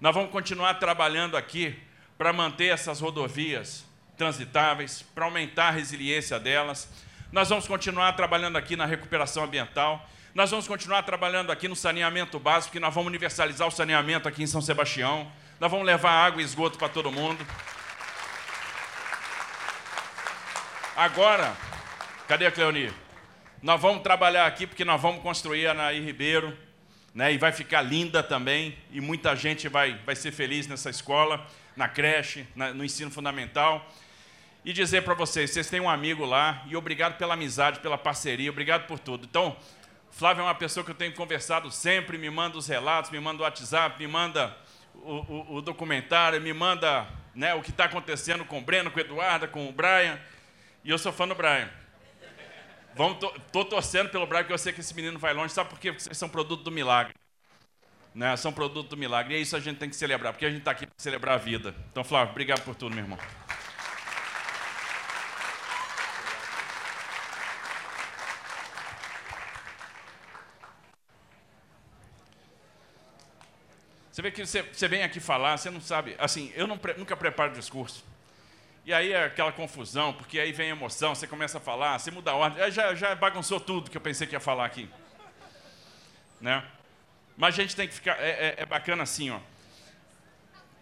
Nós 0.00 0.12
vamos 0.12 0.32
continuar 0.32 0.74
trabalhando 0.80 1.36
aqui 1.36 1.78
para 2.18 2.32
manter 2.32 2.72
essas 2.72 3.00
rodovias 3.00 3.84
transitáveis, 4.16 5.02
para 5.14 5.26
aumentar 5.26 5.68
a 5.68 5.70
resiliência 5.70 6.40
delas, 6.40 6.88
nós 7.32 7.48
vamos 7.48 7.66
continuar 7.66 8.12
trabalhando 8.12 8.58
aqui 8.58 8.76
na 8.76 8.84
recuperação 8.84 9.44
ambiental. 9.44 10.06
Nós 10.34 10.50
vamos 10.50 10.68
continuar 10.68 11.02
trabalhando 11.02 11.50
aqui 11.50 11.66
no 11.66 11.74
saneamento 11.74 12.38
básico, 12.38 12.72
que 12.72 12.78
nós 12.78 12.94
vamos 12.94 13.08
universalizar 13.08 13.66
o 13.66 13.70
saneamento 13.70 14.28
aqui 14.28 14.42
em 14.42 14.46
São 14.46 14.60
Sebastião. 14.60 15.32
Nós 15.58 15.70
vamos 15.70 15.86
levar 15.86 16.10
água 16.10 16.42
e 16.42 16.44
esgoto 16.44 16.76
para 16.76 16.90
todo 16.90 17.10
mundo. 17.10 17.42
Agora, 20.94 21.56
cadê 22.28 22.44
a 22.44 22.52
Cleoni? 22.52 22.92
Nós 23.62 23.80
vamos 23.80 24.02
trabalhar 24.02 24.46
aqui 24.46 24.66
porque 24.66 24.84
nós 24.84 25.00
vamos 25.00 25.22
construir 25.22 25.66
a 25.68 25.72
Nair 25.72 26.04
Ribeiro, 26.04 26.54
né? 27.14 27.32
E 27.32 27.38
vai 27.38 27.50
ficar 27.50 27.80
linda 27.80 28.22
também, 28.22 28.76
e 28.90 29.00
muita 29.00 29.34
gente 29.34 29.70
vai, 29.70 29.98
vai 30.04 30.14
ser 30.14 30.32
feliz 30.32 30.66
nessa 30.66 30.90
escola, 30.90 31.46
na 31.74 31.88
creche, 31.88 32.46
na, 32.54 32.74
no 32.74 32.84
ensino 32.84 33.10
fundamental 33.10 33.90
e 34.64 34.72
dizer 34.72 35.02
para 35.02 35.14
vocês: 35.14 35.50
vocês 35.50 35.68
têm 35.68 35.80
um 35.80 35.90
amigo 35.90 36.24
lá, 36.24 36.62
e 36.66 36.76
obrigado 36.76 37.16
pela 37.16 37.34
amizade, 37.34 37.80
pela 37.80 37.98
parceria, 37.98 38.50
obrigado 38.50 38.86
por 38.86 38.98
tudo. 38.98 39.26
Então, 39.28 39.56
Flávio 40.10 40.42
é 40.42 40.44
uma 40.44 40.54
pessoa 40.54 40.84
que 40.84 40.90
eu 40.90 40.94
tenho 40.94 41.12
conversado 41.14 41.70
sempre, 41.70 42.18
me 42.18 42.30
manda 42.30 42.58
os 42.58 42.66
relatos, 42.66 43.10
me 43.10 43.18
manda 43.18 43.42
o 43.42 43.44
WhatsApp, 43.44 43.98
me 43.98 44.06
manda 44.06 44.56
o, 44.94 45.14
o, 45.14 45.54
o 45.56 45.62
documentário, 45.62 46.40
me 46.40 46.52
manda 46.52 47.06
né, 47.34 47.54
o 47.54 47.62
que 47.62 47.70
está 47.70 47.84
acontecendo 47.84 48.44
com 48.44 48.58
o 48.58 48.62
Breno, 48.62 48.90
com 48.90 48.98
o 48.98 49.00
Eduardo, 49.00 49.48
com 49.48 49.68
o 49.68 49.72
Brian. 49.72 50.18
E 50.84 50.90
eu 50.90 50.98
sou 50.98 51.12
fã 51.12 51.26
do 51.26 51.34
Brian. 51.34 51.68
Estou 53.46 53.64
torcendo 53.64 54.10
pelo 54.10 54.26
Brian, 54.26 54.42
porque 54.42 54.52
eu 54.52 54.58
sei 54.58 54.72
que 54.72 54.80
esse 54.80 54.94
menino 54.94 55.18
vai 55.18 55.32
longe. 55.32 55.54
Sabe 55.54 55.70
por 55.70 55.78
quê? 55.78 55.90
Porque 55.90 56.04
vocês 56.04 56.18
são 56.18 56.28
produto 56.28 56.62
do 56.62 56.70
milagre. 56.70 57.14
Né? 58.14 58.36
São 58.36 58.52
produto 58.52 58.90
do 58.90 58.96
milagre. 58.96 59.34
E 59.34 59.36
é 59.38 59.40
isso 59.40 59.56
a 59.56 59.60
gente 59.60 59.78
tem 59.78 59.88
que 59.88 59.96
celebrar, 59.96 60.32
porque 60.32 60.44
a 60.44 60.50
gente 60.50 60.58
está 60.58 60.72
aqui 60.72 60.86
para 60.86 60.94
celebrar 60.98 61.34
a 61.36 61.38
vida. 61.38 61.74
Então, 61.90 62.04
Flávio, 62.04 62.32
obrigado 62.32 62.62
por 62.64 62.74
tudo, 62.74 62.94
meu 62.94 63.04
irmão. 63.04 63.18
Você 74.12 74.20
vê 74.20 74.30
que 74.30 74.44
você, 74.44 74.62
você 74.62 74.86
vem 74.86 75.02
aqui 75.02 75.18
falar, 75.18 75.56
você 75.56 75.70
não 75.70 75.80
sabe. 75.80 76.14
Assim, 76.18 76.52
eu 76.54 76.66
não, 76.66 76.78
nunca 76.98 77.16
preparo 77.16 77.54
discurso. 77.54 78.04
E 78.84 78.92
aí 78.92 79.10
é 79.10 79.24
aquela 79.24 79.50
confusão, 79.50 80.12
porque 80.12 80.38
aí 80.38 80.52
vem 80.52 80.68
emoção, 80.68 81.14
você 81.14 81.26
começa 81.26 81.56
a 81.56 81.60
falar, 81.60 81.98
você 81.98 82.10
muda 82.10 82.32
a 82.32 82.34
ordem. 82.34 82.70
Já, 82.70 82.94
já 82.94 83.14
bagunçou 83.14 83.58
tudo 83.58 83.90
que 83.90 83.96
eu 83.96 84.02
pensei 84.02 84.26
que 84.26 84.34
ia 84.34 84.40
falar 84.40 84.66
aqui. 84.66 84.86
Né? 86.38 86.62
Mas 87.38 87.58
a 87.58 87.62
gente 87.62 87.74
tem 87.74 87.88
que 87.88 87.94
ficar. 87.94 88.20
É, 88.20 88.28
é, 88.28 88.54
é 88.58 88.66
bacana 88.66 89.02
assim, 89.02 89.30
ó. 89.30 89.40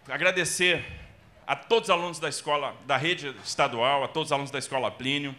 Agradecer 0.09 0.83
a 1.47 1.55
todos 1.55 1.87
os 1.87 1.95
alunos 1.95 2.19
da 2.19 2.27
escola, 2.27 2.75
da 2.85 2.97
rede 2.97 3.33
estadual, 3.45 4.03
a 4.03 4.09
todos 4.09 4.27
os 4.27 4.31
alunos 4.33 4.51
da 4.51 4.59
escola 4.59 4.91
Plínio, 4.91 5.33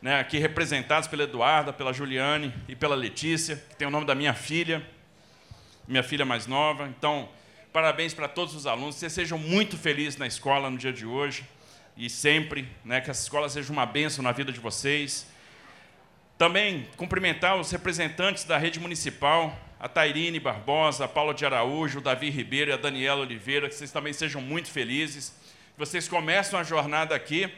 né, 0.00 0.20
aqui 0.20 0.38
representados 0.38 1.08
pela 1.08 1.24
Eduarda, 1.24 1.72
pela 1.72 1.92
Juliane 1.92 2.54
e 2.68 2.76
pela 2.76 2.94
Letícia, 2.94 3.56
que 3.56 3.74
tem 3.74 3.88
o 3.88 3.90
nome 3.90 4.06
da 4.06 4.14
minha 4.14 4.34
filha 4.34 4.93
minha 5.86 6.02
filha 6.02 6.24
mais 6.24 6.46
nova. 6.46 6.86
Então, 6.88 7.28
parabéns 7.72 8.14
para 8.14 8.26
todos 8.26 8.54
os 8.54 8.66
alunos. 8.66 8.96
Vocês 8.96 9.12
sejam 9.12 9.38
muito 9.38 9.76
felizes 9.76 10.16
na 10.18 10.26
escola 10.26 10.70
no 10.70 10.78
dia 10.78 10.92
de 10.92 11.04
hoje 11.04 11.44
e 11.96 12.08
sempre, 12.08 12.68
né, 12.84 13.00
que 13.00 13.10
essa 13.10 13.22
escola 13.22 13.48
seja 13.48 13.72
uma 13.72 13.86
bênção 13.86 14.22
na 14.22 14.32
vida 14.32 14.50
de 14.50 14.58
vocês. 14.58 15.26
Também 16.36 16.88
cumprimentar 16.96 17.56
os 17.56 17.70
representantes 17.70 18.44
da 18.44 18.58
rede 18.58 18.80
municipal, 18.80 19.56
a 19.78 19.88
Tairine 19.88 20.40
Barbosa, 20.40 21.04
a 21.04 21.08
Paula 21.08 21.34
de 21.34 21.44
Araújo, 21.44 21.98
o 21.98 22.02
Davi 22.02 22.30
Ribeiro 22.30 22.70
e 22.70 22.74
a 22.74 22.76
Daniela 22.76 23.20
Oliveira, 23.20 23.68
que 23.68 23.74
vocês 23.74 23.92
também 23.92 24.12
sejam 24.12 24.40
muito 24.40 24.70
felizes. 24.70 25.38
Vocês 25.76 26.08
começam 26.08 26.58
a 26.58 26.64
jornada 26.64 27.14
aqui, 27.14 27.52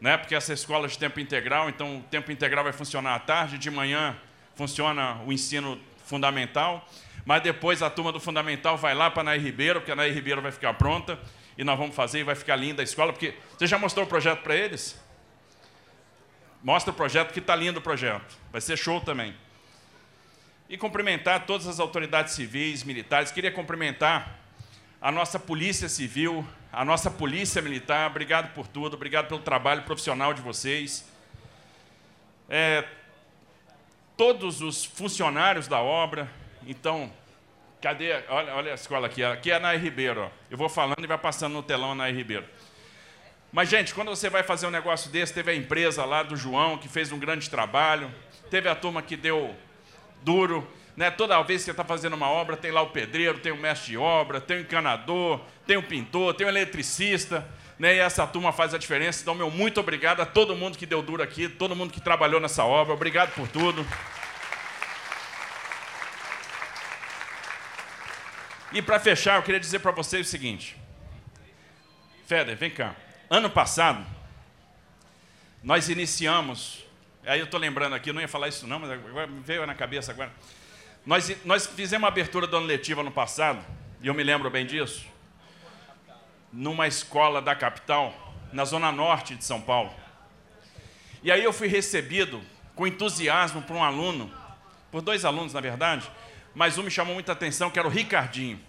né, 0.00 0.16
porque 0.16 0.34
essa 0.34 0.52
escola 0.52 0.86
é 0.86 0.88
de 0.88 0.98
tempo 0.98 1.20
integral, 1.20 1.68
então 1.68 1.98
o 1.98 2.02
tempo 2.02 2.32
integral 2.32 2.64
vai 2.64 2.72
funcionar 2.72 3.14
à 3.14 3.18
tarde, 3.18 3.58
de 3.58 3.70
manhã 3.70 4.16
funciona 4.56 5.20
o 5.26 5.32
ensino 5.32 5.78
fundamental 6.04 6.88
mas 7.28 7.42
depois 7.42 7.82
a 7.82 7.90
turma 7.90 8.10
do 8.10 8.18
Fundamental 8.18 8.78
vai 8.78 8.94
lá 8.94 9.10
para 9.10 9.20
a 9.20 9.24
Nair 9.24 9.42
Ribeiro, 9.42 9.80
porque 9.80 9.92
a 9.92 9.94
Nair 9.94 10.14
Ribeiro 10.14 10.40
vai 10.40 10.50
ficar 10.50 10.72
pronta, 10.72 11.18
e 11.58 11.62
nós 11.62 11.78
vamos 11.78 11.94
fazer 11.94 12.20
e 12.20 12.22
vai 12.22 12.34
ficar 12.34 12.56
linda 12.56 12.80
a 12.80 12.84
escola, 12.84 13.12
porque 13.12 13.34
você 13.50 13.66
já 13.66 13.76
mostrou 13.76 14.06
o 14.06 14.08
projeto 14.08 14.40
para 14.40 14.56
eles? 14.56 14.98
Mostra 16.62 16.90
o 16.90 16.94
projeto, 16.96 17.34
que 17.34 17.38
está 17.38 17.54
lindo 17.54 17.80
o 17.80 17.82
projeto. 17.82 18.34
Vai 18.50 18.62
ser 18.62 18.78
show 18.78 18.98
também. 19.02 19.36
E 20.70 20.78
cumprimentar 20.78 21.44
todas 21.44 21.66
as 21.66 21.78
autoridades 21.78 22.32
civis, 22.32 22.82
militares. 22.82 23.30
Queria 23.30 23.52
cumprimentar 23.52 24.38
a 24.98 25.12
nossa 25.12 25.38
Polícia 25.38 25.86
Civil, 25.86 26.48
a 26.72 26.82
nossa 26.82 27.10
Polícia 27.10 27.60
Militar. 27.60 28.08
Obrigado 28.10 28.54
por 28.54 28.66
tudo, 28.66 28.94
obrigado 28.94 29.28
pelo 29.28 29.40
trabalho 29.40 29.82
profissional 29.82 30.32
de 30.32 30.40
vocês. 30.40 31.06
É, 32.48 32.84
todos 34.16 34.62
os 34.62 34.82
funcionários 34.82 35.68
da 35.68 35.78
obra. 35.78 36.26
Então, 36.70 37.10
cadê? 37.80 38.12
Olha, 38.28 38.54
olha 38.54 38.72
a 38.72 38.74
escola 38.74 39.06
aqui. 39.06 39.24
Aqui 39.24 39.50
é 39.50 39.58
na 39.58 39.74
Ribeiro. 39.74 40.20
Ó. 40.20 40.28
Eu 40.50 40.58
vou 40.58 40.68
falando 40.68 41.02
e 41.02 41.06
vai 41.06 41.16
passando 41.16 41.54
no 41.54 41.62
telão 41.62 41.94
na 41.94 42.10
Ribeiro. 42.10 42.44
Mas, 43.50 43.70
gente, 43.70 43.94
quando 43.94 44.10
você 44.10 44.28
vai 44.28 44.42
fazer 44.42 44.66
um 44.66 44.70
negócio 44.70 45.10
desse, 45.10 45.32
teve 45.32 45.50
a 45.50 45.54
empresa 45.54 46.04
lá 46.04 46.22
do 46.22 46.36
João, 46.36 46.76
que 46.76 46.86
fez 46.86 47.10
um 47.10 47.18
grande 47.18 47.48
trabalho, 47.48 48.12
teve 48.50 48.68
a 48.68 48.74
turma 48.74 49.00
que 49.00 49.16
deu 49.16 49.56
duro. 50.22 50.68
Né? 50.94 51.10
Toda 51.10 51.40
vez 51.40 51.62
que 51.62 51.64
você 51.64 51.70
está 51.70 51.84
fazendo 51.84 52.12
uma 52.12 52.28
obra, 52.28 52.54
tem 52.54 52.70
lá 52.70 52.82
o 52.82 52.90
pedreiro, 52.90 53.38
tem 53.38 53.50
o 53.50 53.56
mestre 53.56 53.92
de 53.92 53.96
obra, 53.96 54.38
tem 54.38 54.58
o 54.58 54.60
encanador, 54.60 55.40
tem 55.66 55.78
o 55.78 55.82
pintor, 55.82 56.34
tem 56.34 56.46
o 56.46 56.50
eletricista. 56.50 57.48
Né? 57.78 57.94
E 57.94 57.98
essa 57.98 58.26
turma 58.26 58.52
faz 58.52 58.74
a 58.74 58.78
diferença. 58.78 59.22
Então, 59.22 59.34
meu 59.34 59.50
muito 59.50 59.80
obrigado 59.80 60.20
a 60.20 60.26
todo 60.26 60.54
mundo 60.54 60.76
que 60.76 60.84
deu 60.84 61.00
duro 61.00 61.22
aqui, 61.22 61.48
todo 61.48 61.74
mundo 61.74 61.94
que 61.94 62.00
trabalhou 62.00 62.38
nessa 62.38 62.62
obra. 62.62 62.92
Obrigado 62.92 63.32
por 63.32 63.48
tudo. 63.48 63.86
E 68.70 68.82
para 68.82 69.00
fechar, 69.00 69.36
eu 69.36 69.42
queria 69.42 69.60
dizer 69.60 69.78
para 69.78 69.92
vocês 69.92 70.26
o 70.26 70.30
seguinte. 70.30 70.76
Feder, 72.26 72.56
vem 72.56 72.70
cá. 72.70 72.94
Ano 73.30 73.48
passado, 73.48 74.04
nós 75.62 75.88
iniciamos. 75.88 76.84
Aí 77.26 77.38
eu 77.40 77.46
estou 77.46 77.58
lembrando 77.58 77.94
aqui, 77.94 78.10
eu 78.10 78.14
não 78.14 78.20
ia 78.20 78.28
falar 78.28 78.48
isso 78.48 78.66
não, 78.66 78.78
mas 78.78 78.90
agora 78.90 79.26
me 79.26 79.40
veio 79.40 79.66
na 79.66 79.74
cabeça 79.74 80.12
agora. 80.12 80.30
Nós, 81.06 81.34
nós 81.46 81.66
fizemos 81.66 82.02
uma 82.02 82.08
abertura 82.08 82.46
do 82.46 82.56
ano 82.56 82.66
letivo 82.66 83.00
ano 83.00 83.10
passado, 83.10 83.64
e 84.02 84.08
eu 84.08 84.14
me 84.14 84.22
lembro 84.22 84.50
bem 84.50 84.66
disso, 84.66 85.06
numa 86.52 86.86
escola 86.86 87.40
da 87.40 87.54
capital, 87.54 88.34
na 88.52 88.64
zona 88.66 88.92
norte 88.92 89.34
de 89.34 89.44
São 89.44 89.60
Paulo. 89.60 89.92
E 91.22 91.32
aí 91.32 91.42
eu 91.42 91.52
fui 91.52 91.68
recebido 91.68 92.42
com 92.74 92.86
entusiasmo 92.86 93.62
por 93.62 93.74
um 93.74 93.82
aluno, 93.82 94.30
por 94.90 95.00
dois 95.00 95.24
alunos, 95.24 95.54
na 95.54 95.60
verdade, 95.60 96.10
mas 96.58 96.76
um 96.76 96.82
me 96.82 96.90
chamou 96.90 97.14
muita 97.14 97.32
atenção, 97.32 97.70
que 97.70 97.78
era 97.78 97.88
o 97.88 97.90
Ricardinho 97.90 98.60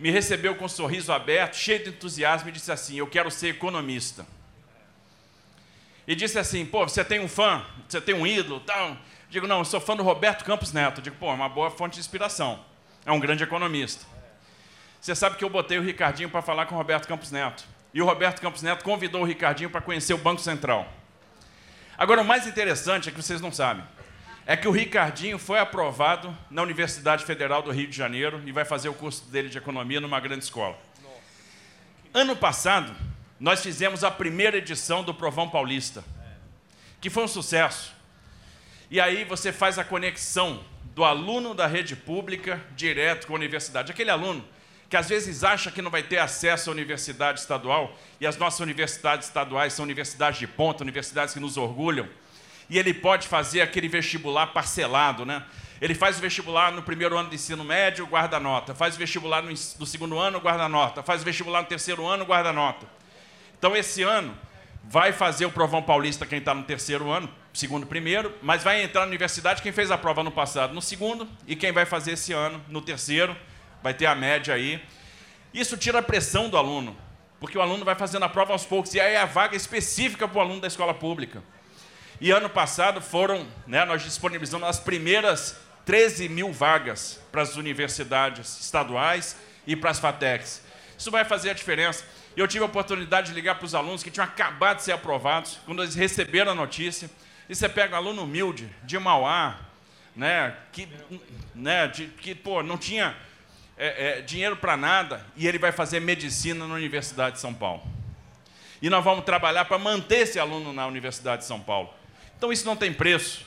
me 0.00 0.10
recebeu 0.10 0.54
com 0.56 0.64
um 0.64 0.68
sorriso 0.68 1.12
aberto, 1.12 1.56
cheio 1.56 1.84
de 1.84 1.90
entusiasmo, 1.90 2.48
e 2.48 2.52
disse 2.52 2.72
assim: 2.72 2.96
Eu 2.96 3.06
quero 3.06 3.30
ser 3.30 3.48
economista. 3.48 4.26
E 6.08 6.14
disse 6.14 6.38
assim: 6.38 6.64
Pô, 6.64 6.88
você 6.88 7.04
tem 7.04 7.20
um 7.20 7.28
fã, 7.28 7.62
você 7.86 8.00
tem 8.00 8.14
um 8.14 8.26
ídolo, 8.26 8.60
tal. 8.60 8.96
Digo: 9.28 9.46
Não, 9.46 9.58
eu 9.58 9.64
sou 9.66 9.78
fã 9.78 9.94
do 9.94 10.02
Roberto 10.02 10.42
Campos 10.42 10.72
Neto. 10.72 11.02
Digo: 11.02 11.16
Pô, 11.16 11.30
é 11.30 11.34
uma 11.34 11.50
boa 11.50 11.70
fonte 11.70 11.94
de 11.94 12.00
inspiração. 12.00 12.64
É 13.04 13.12
um 13.12 13.20
grande 13.20 13.44
economista. 13.44 14.06
Você 14.98 15.14
sabe 15.14 15.36
que 15.36 15.44
eu 15.44 15.50
botei 15.50 15.78
o 15.78 15.82
Ricardinho 15.82 16.30
para 16.30 16.40
falar 16.40 16.64
com 16.64 16.74
o 16.74 16.78
Roberto 16.78 17.06
Campos 17.06 17.30
Neto. 17.30 17.64
E 17.92 18.00
o 18.00 18.06
Roberto 18.06 18.40
Campos 18.40 18.62
Neto 18.62 18.82
convidou 18.82 19.20
o 19.20 19.24
Ricardinho 19.24 19.68
para 19.68 19.82
conhecer 19.82 20.14
o 20.14 20.18
Banco 20.18 20.40
Central. 20.40 20.90
Agora, 21.98 22.22
o 22.22 22.24
mais 22.24 22.46
interessante 22.46 23.10
é 23.10 23.12
que 23.12 23.22
vocês 23.22 23.38
não 23.38 23.52
sabem 23.52 23.84
é 24.46 24.56
que 24.56 24.66
o 24.66 24.70
Ricardinho 24.70 25.38
foi 25.38 25.58
aprovado 25.58 26.36
na 26.50 26.62
Universidade 26.62 27.24
Federal 27.24 27.62
do 27.62 27.70
Rio 27.70 27.86
de 27.86 27.96
Janeiro 27.96 28.42
e 28.46 28.52
vai 28.52 28.64
fazer 28.64 28.88
o 28.88 28.94
curso 28.94 29.24
dele 29.26 29.48
de 29.48 29.58
economia 29.58 30.00
numa 30.00 30.18
grande 30.20 30.44
escola. 30.44 30.78
Ano 32.12 32.34
passado, 32.34 32.94
nós 33.38 33.62
fizemos 33.62 34.02
a 34.02 34.10
primeira 34.10 34.56
edição 34.58 35.04
do 35.04 35.14
Provão 35.14 35.48
Paulista, 35.48 36.04
que 37.00 37.08
foi 37.08 37.24
um 37.24 37.28
sucesso. 37.28 37.92
E 38.90 39.00
aí 39.00 39.24
você 39.24 39.52
faz 39.52 39.78
a 39.78 39.84
conexão 39.84 40.64
do 40.94 41.04
aluno 41.04 41.54
da 41.54 41.66
rede 41.66 41.94
pública 41.94 42.60
direto 42.74 43.26
com 43.26 43.34
a 43.34 43.36
universidade. 43.36 43.92
Aquele 43.92 44.10
aluno 44.10 44.44
que 44.88 44.96
às 44.96 45.08
vezes 45.08 45.44
acha 45.44 45.70
que 45.70 45.80
não 45.80 45.90
vai 45.90 46.02
ter 46.02 46.18
acesso 46.18 46.68
à 46.68 46.72
universidade 46.72 47.38
estadual, 47.38 47.96
e 48.20 48.26
as 48.26 48.36
nossas 48.36 48.58
universidades 48.58 49.28
estaduais 49.28 49.72
são 49.72 49.84
universidades 49.84 50.40
de 50.40 50.48
ponta, 50.48 50.82
universidades 50.82 51.32
que 51.32 51.38
nos 51.38 51.56
orgulham 51.56 52.08
e 52.70 52.78
ele 52.78 52.94
pode 52.94 53.26
fazer 53.26 53.60
aquele 53.60 53.88
vestibular 53.88 54.46
parcelado, 54.46 55.26
né? 55.26 55.44
Ele 55.80 55.94
faz 55.94 56.18
o 56.18 56.20
vestibular 56.20 56.70
no 56.70 56.82
primeiro 56.82 57.18
ano 57.18 57.28
de 57.28 57.34
ensino 57.34 57.64
médio, 57.64 58.06
guarda 58.06 58.38
nota. 58.38 58.74
Faz 58.74 58.94
o 58.94 58.98
vestibular 58.98 59.42
no, 59.42 59.48
no 59.48 59.86
segundo 59.86 60.18
ano, 60.18 60.40
guarda 60.40 60.68
nota. 60.68 61.02
Faz 61.02 61.22
o 61.22 61.24
vestibular 61.24 61.62
no 61.62 61.66
terceiro 61.66 62.06
ano, 62.06 62.24
guarda 62.24 62.52
nota. 62.52 62.86
Então, 63.58 63.76
esse 63.76 64.02
ano, 64.02 64.36
vai 64.84 65.12
fazer 65.12 65.46
o 65.46 65.50
provão 65.50 65.82
paulista 65.82 66.24
quem 66.24 66.38
está 66.38 66.54
no 66.54 66.62
terceiro 66.62 67.10
ano, 67.10 67.28
segundo 67.52 67.86
primeiro, 67.86 68.32
mas 68.40 68.62
vai 68.62 68.82
entrar 68.82 69.02
na 69.02 69.08
universidade 69.08 69.62
quem 69.62 69.72
fez 69.72 69.90
a 69.90 69.98
prova 69.98 70.22
no 70.22 70.30
passado 70.30 70.72
no 70.72 70.80
segundo, 70.80 71.28
e 71.46 71.56
quem 71.56 71.72
vai 71.72 71.84
fazer 71.84 72.12
esse 72.12 72.32
ano 72.32 72.62
no 72.68 72.80
terceiro, 72.80 73.36
vai 73.82 73.94
ter 73.94 74.06
a 74.06 74.14
média 74.14 74.54
aí. 74.54 74.82
Isso 75.52 75.76
tira 75.76 75.98
a 75.98 76.02
pressão 76.02 76.48
do 76.48 76.56
aluno, 76.56 76.96
porque 77.40 77.58
o 77.58 77.60
aluno 77.60 77.84
vai 77.84 77.94
fazendo 77.94 78.24
a 78.24 78.28
prova 78.28 78.52
aos 78.52 78.64
poucos, 78.64 78.94
e 78.94 79.00
aí 79.00 79.14
é 79.14 79.18
a 79.18 79.26
vaga 79.26 79.56
específica 79.56 80.28
para 80.28 80.38
o 80.38 80.40
aluno 80.40 80.60
da 80.60 80.68
escola 80.68 80.94
pública. 80.94 81.42
E 82.20 82.30
ano 82.30 82.50
passado 82.50 83.00
foram, 83.00 83.46
né, 83.66 83.84
nós 83.84 84.02
disponibilizamos 84.02 84.68
as 84.68 84.78
primeiras 84.78 85.56
13 85.86 86.28
mil 86.28 86.52
vagas 86.52 87.18
para 87.32 87.40
as 87.40 87.56
universidades 87.56 88.60
estaduais 88.60 89.36
e 89.66 89.74
para 89.74 89.90
as 89.90 89.98
FATECs. 89.98 90.62
Isso 90.98 91.10
vai 91.10 91.24
fazer 91.24 91.50
a 91.50 91.54
diferença. 91.54 92.04
Eu 92.36 92.46
tive 92.46 92.62
a 92.62 92.66
oportunidade 92.66 93.28
de 93.28 93.34
ligar 93.34 93.54
para 93.54 93.64
os 93.64 93.74
alunos 93.74 94.02
que 94.02 94.10
tinham 94.10 94.24
acabado 94.24 94.76
de 94.76 94.82
ser 94.82 94.92
aprovados, 94.92 95.58
quando 95.64 95.82
eles 95.82 95.94
receberam 95.94 96.52
a 96.52 96.54
notícia. 96.54 97.10
E 97.48 97.54
você 97.54 97.68
pega 97.68 97.94
um 97.94 97.98
aluno 97.98 98.24
humilde, 98.24 98.68
de 98.84 98.98
Mauá, 98.98 99.58
né, 100.14 100.54
que, 100.72 100.86
né, 101.54 101.88
de, 101.88 102.06
que 102.08 102.34
pô, 102.34 102.62
não 102.62 102.76
tinha 102.76 103.16
é, 103.78 104.18
é, 104.18 104.20
dinheiro 104.20 104.56
para 104.56 104.76
nada, 104.76 105.24
e 105.34 105.48
ele 105.48 105.58
vai 105.58 105.72
fazer 105.72 106.00
medicina 106.00 106.66
na 106.66 106.74
Universidade 106.74 107.36
de 107.36 107.40
São 107.40 107.54
Paulo. 107.54 107.82
E 108.82 108.90
nós 108.90 109.02
vamos 109.02 109.24
trabalhar 109.24 109.64
para 109.64 109.78
manter 109.78 110.18
esse 110.18 110.38
aluno 110.38 110.72
na 110.72 110.86
Universidade 110.86 111.42
de 111.42 111.48
São 111.48 111.60
Paulo. 111.60 111.99
Então 112.40 112.50
isso 112.50 112.64
não 112.64 112.74
tem 112.74 112.90
preço. 112.90 113.44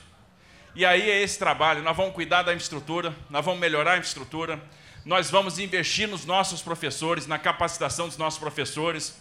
E 0.75 0.85
aí 0.85 1.09
é 1.09 1.23
esse 1.23 1.39
trabalho, 1.39 1.81
nós 1.81 1.97
vamos 1.97 2.13
cuidar 2.13 2.43
da 2.43 2.53
infraestrutura, 2.53 3.11
nós 3.27 3.43
vamos 3.43 3.59
melhorar 3.59 3.93
a 3.93 3.97
infraestrutura, 3.97 4.61
nós 5.03 5.31
vamos 5.31 5.57
investir 5.57 6.07
nos 6.07 6.25
nossos 6.27 6.61
professores, 6.61 7.25
na 7.25 7.39
capacitação 7.39 8.07
dos 8.07 8.19
nossos 8.19 8.39
professores. 8.39 9.17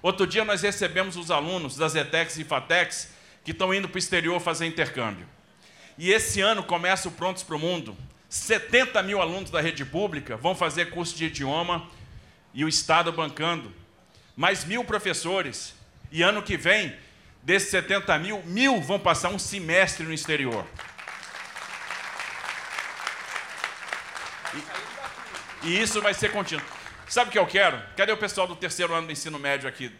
Outro 0.00 0.28
dia 0.28 0.44
nós 0.44 0.62
recebemos 0.62 1.16
os 1.16 1.32
alunos 1.32 1.76
das 1.76 1.96
ETEX 1.96 2.38
e 2.38 2.44
FATEX 2.44 3.10
que 3.42 3.50
estão 3.50 3.74
indo 3.74 3.88
para 3.88 3.96
o 3.96 3.98
exterior 3.98 4.38
fazer 4.38 4.66
intercâmbio. 4.66 5.26
E 5.98 6.12
esse 6.12 6.40
ano 6.40 6.62
começa 6.62 7.08
o 7.08 7.10
Prontos 7.10 7.42
para 7.42 7.56
o 7.56 7.58
Mundo. 7.58 7.96
70 8.28 9.02
mil 9.02 9.20
alunos 9.20 9.50
da 9.50 9.60
rede 9.60 9.84
pública 9.84 10.36
vão 10.36 10.54
fazer 10.54 10.90
curso 10.90 11.16
de 11.16 11.24
idioma 11.24 11.84
e 12.54 12.64
o 12.64 12.68
Estado 12.68 13.10
bancando. 13.10 13.74
Mais 14.36 14.64
mil 14.64 14.84
professores. 14.84 15.74
E 16.12 16.22
ano 16.22 16.44
que 16.44 16.56
vem 16.56 16.94
Desses 17.46 17.70
70 17.70 18.18
mil, 18.18 18.42
mil 18.42 18.80
vão 18.80 18.98
passar 18.98 19.28
um 19.28 19.38
semestre 19.38 20.04
no 20.04 20.12
exterior. 20.12 20.66
E, 25.62 25.68
e 25.68 25.80
isso 25.80 26.02
vai 26.02 26.12
ser 26.12 26.32
contínuo. 26.32 26.66
Sabe 27.06 27.28
o 27.28 27.32
que 27.32 27.38
eu 27.38 27.46
quero? 27.46 27.80
Cadê 27.96 28.10
o 28.10 28.16
pessoal 28.16 28.48
do 28.48 28.56
terceiro 28.56 28.92
ano 28.92 29.06
do 29.06 29.12
ensino 29.12 29.38
médio 29.38 29.68
aqui? 29.68 29.94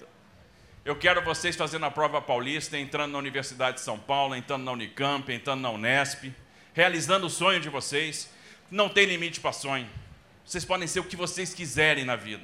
Eu 0.84 0.96
quero 0.96 1.22
vocês 1.22 1.54
fazendo 1.54 1.86
a 1.86 1.90
prova 1.90 2.20
paulista, 2.20 2.76
entrando 2.76 3.12
na 3.12 3.18
Universidade 3.18 3.76
de 3.76 3.82
São 3.84 3.96
Paulo, 3.96 4.34
entrando 4.34 4.64
na 4.64 4.72
Unicamp, 4.72 5.32
entrando 5.32 5.60
na 5.60 5.70
Unesp, 5.70 6.34
realizando 6.74 7.28
o 7.28 7.30
sonho 7.30 7.60
de 7.60 7.68
vocês. 7.68 8.28
Não 8.68 8.88
tem 8.88 9.06
limite 9.06 9.38
para 9.38 9.52
sonho. 9.52 9.88
Vocês 10.44 10.64
podem 10.64 10.88
ser 10.88 10.98
o 10.98 11.04
que 11.04 11.14
vocês 11.14 11.54
quiserem 11.54 12.04
na 12.04 12.16
vida. 12.16 12.42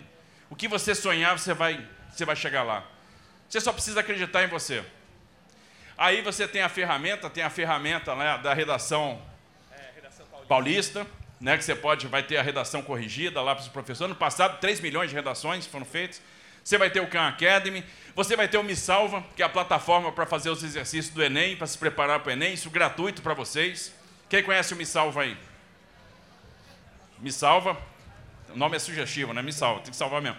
O 0.48 0.54
que 0.54 0.68
você 0.68 0.94
sonhar, 0.94 1.36
você 1.36 1.52
vai, 1.52 1.84
você 2.08 2.24
vai 2.24 2.36
chegar 2.36 2.62
lá. 2.62 2.91
Você 3.52 3.60
só 3.60 3.70
precisa 3.70 4.00
acreditar 4.00 4.42
em 4.42 4.46
você. 4.46 4.82
Aí 5.98 6.22
você 6.22 6.48
tem 6.48 6.62
a 6.62 6.70
ferramenta, 6.70 7.28
tem 7.28 7.44
a 7.44 7.50
ferramenta 7.50 8.14
né, 8.14 8.38
da 8.38 8.54
redação, 8.54 9.20
é, 9.70 9.90
redação 9.94 10.24
paulista, 10.48 11.06
né, 11.38 11.58
que 11.58 11.62
você 11.62 11.74
pode, 11.74 12.06
vai 12.06 12.22
ter 12.22 12.38
a 12.38 12.42
redação 12.42 12.80
corrigida 12.80 13.42
lá 13.42 13.54
para 13.54 13.60
os 13.60 13.68
professores. 13.68 14.08
No 14.08 14.16
passado, 14.16 14.58
3 14.58 14.80
milhões 14.80 15.10
de 15.10 15.16
redações 15.16 15.66
foram 15.66 15.84
feitas. 15.84 16.22
Você 16.64 16.78
vai 16.78 16.88
ter 16.88 17.00
o 17.00 17.06
Khan 17.06 17.28
Academy, 17.28 17.84
você 18.14 18.36
vai 18.36 18.48
ter 18.48 18.56
o 18.56 18.62
Me 18.62 18.74
Salva, 18.74 19.22
que 19.36 19.42
é 19.42 19.44
a 19.44 19.50
plataforma 19.50 20.10
para 20.12 20.24
fazer 20.24 20.48
os 20.48 20.64
exercícios 20.64 21.14
do 21.14 21.22
Enem, 21.22 21.54
para 21.54 21.66
se 21.66 21.76
preparar 21.76 22.20
para 22.20 22.30
o 22.30 22.32
Enem, 22.32 22.54
isso 22.54 22.70
gratuito 22.70 23.20
para 23.20 23.34
vocês. 23.34 23.92
Quem 24.30 24.42
conhece 24.42 24.72
o 24.72 24.78
Me 24.78 24.86
Salva 24.86 25.24
aí? 25.24 25.36
Me 27.18 27.30
Salva, 27.30 27.76
o 28.48 28.56
nome 28.56 28.76
é 28.76 28.78
sugestivo, 28.78 29.34
né? 29.34 29.42
Me 29.42 29.52
Salva, 29.52 29.82
tem 29.82 29.90
que 29.90 29.96
salvar 29.96 30.22
mesmo. 30.22 30.38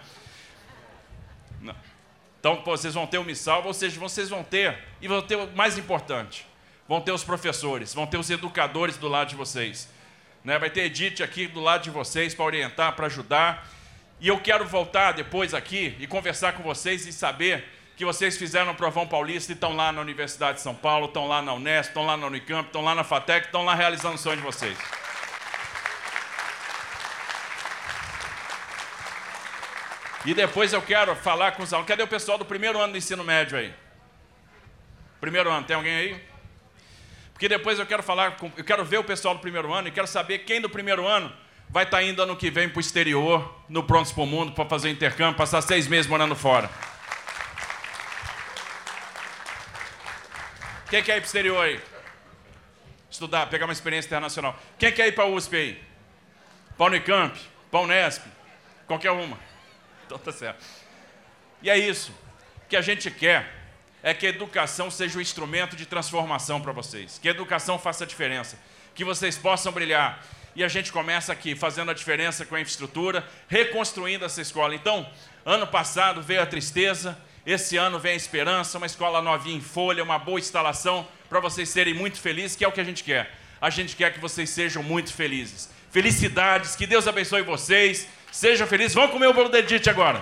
Então, 2.44 2.60
vocês 2.62 2.92
vão 2.92 3.06
ter 3.06 3.16
o 3.16 3.24
Missalva, 3.24 3.68
ou 3.68 3.72
seja, 3.72 3.98
vocês 3.98 4.28
vão 4.28 4.44
ter, 4.44 4.76
e 5.00 5.08
vão 5.08 5.22
ter 5.22 5.34
o 5.34 5.46
mais 5.56 5.78
importante, 5.78 6.46
vão 6.86 7.00
ter 7.00 7.10
os 7.10 7.24
professores, 7.24 7.94
vão 7.94 8.06
ter 8.06 8.18
os 8.18 8.28
educadores 8.28 8.98
do 8.98 9.08
lado 9.08 9.30
de 9.30 9.34
vocês. 9.34 9.88
Né? 10.44 10.58
Vai 10.58 10.68
ter 10.68 10.82
Edith 10.82 11.22
aqui 11.22 11.46
do 11.46 11.58
lado 11.58 11.84
de 11.84 11.90
vocês 11.90 12.34
para 12.34 12.44
orientar, 12.44 12.92
para 12.94 13.06
ajudar. 13.06 13.66
E 14.20 14.28
eu 14.28 14.38
quero 14.38 14.66
voltar 14.66 15.12
depois 15.12 15.54
aqui 15.54 15.96
e 15.98 16.06
conversar 16.06 16.52
com 16.52 16.62
vocês 16.62 17.06
e 17.06 17.14
saber 17.14 17.64
que 17.96 18.04
vocês 18.04 18.36
fizeram 18.36 18.72
o 18.72 18.74
Provão 18.74 19.06
Paulista 19.06 19.52
e 19.52 19.54
estão 19.54 19.74
lá 19.74 19.90
na 19.90 20.02
Universidade 20.02 20.58
de 20.58 20.60
São 20.60 20.74
Paulo, 20.74 21.06
estão 21.06 21.26
lá 21.26 21.40
na 21.40 21.54
Unesp, 21.54 21.88
estão 21.88 22.04
lá 22.04 22.14
na 22.14 22.26
Unicamp, 22.26 22.66
estão 22.66 22.82
lá 22.82 22.94
na 22.94 23.04
FATEC, 23.04 23.46
estão 23.46 23.64
lá 23.64 23.74
realizando 23.74 24.16
o 24.16 24.18
sonho 24.18 24.36
de 24.36 24.42
vocês. 24.42 24.76
E 30.24 30.32
depois 30.32 30.72
eu 30.72 30.80
quero 30.80 31.14
falar 31.14 31.52
com 31.52 31.62
os 31.62 31.72
alunos. 31.72 31.88
Cadê 31.88 32.02
o 32.02 32.08
pessoal 32.08 32.38
do 32.38 32.44
primeiro 32.44 32.78
ano 32.80 32.92
do 32.92 32.98
ensino 32.98 33.22
médio 33.22 33.58
aí? 33.58 33.74
Primeiro 35.20 35.50
ano, 35.50 35.66
tem 35.66 35.76
alguém 35.76 35.94
aí? 35.94 36.24
Porque 37.32 37.48
depois 37.48 37.78
eu 37.78 37.86
quero 37.86 38.02
falar, 38.02 38.36
com, 38.36 38.50
eu 38.56 38.64
quero 38.64 38.84
ver 38.84 38.98
o 38.98 39.04
pessoal 39.04 39.34
do 39.34 39.40
primeiro 39.40 39.72
ano 39.72 39.88
e 39.88 39.90
quero 39.90 40.06
saber 40.06 40.40
quem 40.40 40.60
do 40.60 40.70
primeiro 40.70 41.06
ano 41.06 41.32
vai 41.68 41.84
estar 41.84 41.98
tá 41.98 42.02
indo 42.02 42.22
ano 42.22 42.36
que 42.36 42.50
vem 42.50 42.68
para 42.68 42.78
o 42.78 42.80
exterior, 42.80 43.62
no 43.68 43.82
Prontos 43.82 44.12
para 44.12 44.22
o 44.22 44.26
Mundo, 44.26 44.52
para 44.52 44.64
fazer 44.66 44.90
intercâmbio, 44.90 45.36
passar 45.36 45.60
seis 45.60 45.88
meses 45.88 46.06
morando 46.06 46.36
fora. 46.36 46.70
Quem 50.88 51.02
quer 51.02 51.16
ir 51.16 51.20
para 51.20 51.24
o 51.24 51.26
exterior 51.26 51.64
aí? 51.64 51.80
Estudar, 53.10 53.46
pegar 53.46 53.66
uma 53.66 53.72
experiência 53.72 54.06
internacional. 54.08 54.56
Quem 54.78 54.92
quer 54.92 55.08
ir 55.08 55.12
para 55.12 55.24
a 55.24 55.26
USP 55.26 55.56
aí? 55.56 55.84
Para 56.76 56.86
a 56.86 56.88
Unicamp, 56.88 57.38
para 57.70 57.80
a 57.80 57.82
Unesp, 57.82 58.22
qualquer 58.86 59.10
uma. 59.10 59.38
Então 60.06 60.18
tá 60.18 60.32
certo. 60.32 60.64
E 61.62 61.70
é 61.70 61.78
isso. 61.78 62.12
O 62.64 62.68
que 62.68 62.76
a 62.76 62.82
gente 62.82 63.10
quer 63.10 63.50
é 64.02 64.12
que 64.12 64.26
a 64.26 64.28
educação 64.28 64.90
seja 64.90 65.18
um 65.18 65.20
instrumento 65.20 65.74
de 65.74 65.86
transformação 65.86 66.60
para 66.60 66.72
vocês. 66.72 67.18
Que 67.18 67.28
a 67.28 67.30
educação 67.30 67.78
faça 67.78 68.04
a 68.04 68.06
diferença. 68.06 68.58
Que 68.94 69.04
vocês 69.04 69.38
possam 69.38 69.72
brilhar. 69.72 70.22
E 70.54 70.62
a 70.62 70.68
gente 70.68 70.92
começa 70.92 71.32
aqui 71.32 71.56
fazendo 71.56 71.90
a 71.90 71.94
diferença 71.94 72.44
com 72.44 72.54
a 72.54 72.60
infraestrutura, 72.60 73.26
reconstruindo 73.48 74.24
essa 74.24 74.40
escola. 74.40 74.74
Então, 74.74 75.10
ano 75.44 75.66
passado 75.66 76.22
veio 76.22 76.42
a 76.42 76.46
tristeza, 76.46 77.18
esse 77.44 77.76
ano 77.76 77.98
vem 77.98 78.12
a 78.12 78.16
esperança, 78.16 78.78
uma 78.78 78.86
escola 78.86 79.20
novinha 79.20 79.56
em 79.56 79.60
folha, 79.60 80.04
uma 80.04 80.18
boa 80.18 80.38
instalação 80.38 81.08
para 81.28 81.40
vocês 81.40 81.68
serem 81.68 81.92
muito 81.92 82.20
felizes, 82.20 82.56
que 82.56 82.64
é 82.64 82.68
o 82.68 82.72
que 82.72 82.80
a 82.80 82.84
gente 82.84 83.02
quer. 83.02 83.32
A 83.60 83.68
gente 83.68 83.96
quer 83.96 84.12
que 84.12 84.20
vocês 84.20 84.48
sejam 84.50 84.82
muito 84.82 85.12
felizes. 85.12 85.68
Felicidades, 85.90 86.76
que 86.76 86.86
Deus 86.86 87.08
abençoe 87.08 87.42
vocês. 87.42 88.06
Sejam 88.34 88.66
felizes. 88.66 88.96
Vamos 88.96 89.12
comer 89.12 89.28
o 89.28 89.32
bolo 89.32 89.48
de 89.48 89.60
Edith 89.60 89.86
agora. 89.86 90.20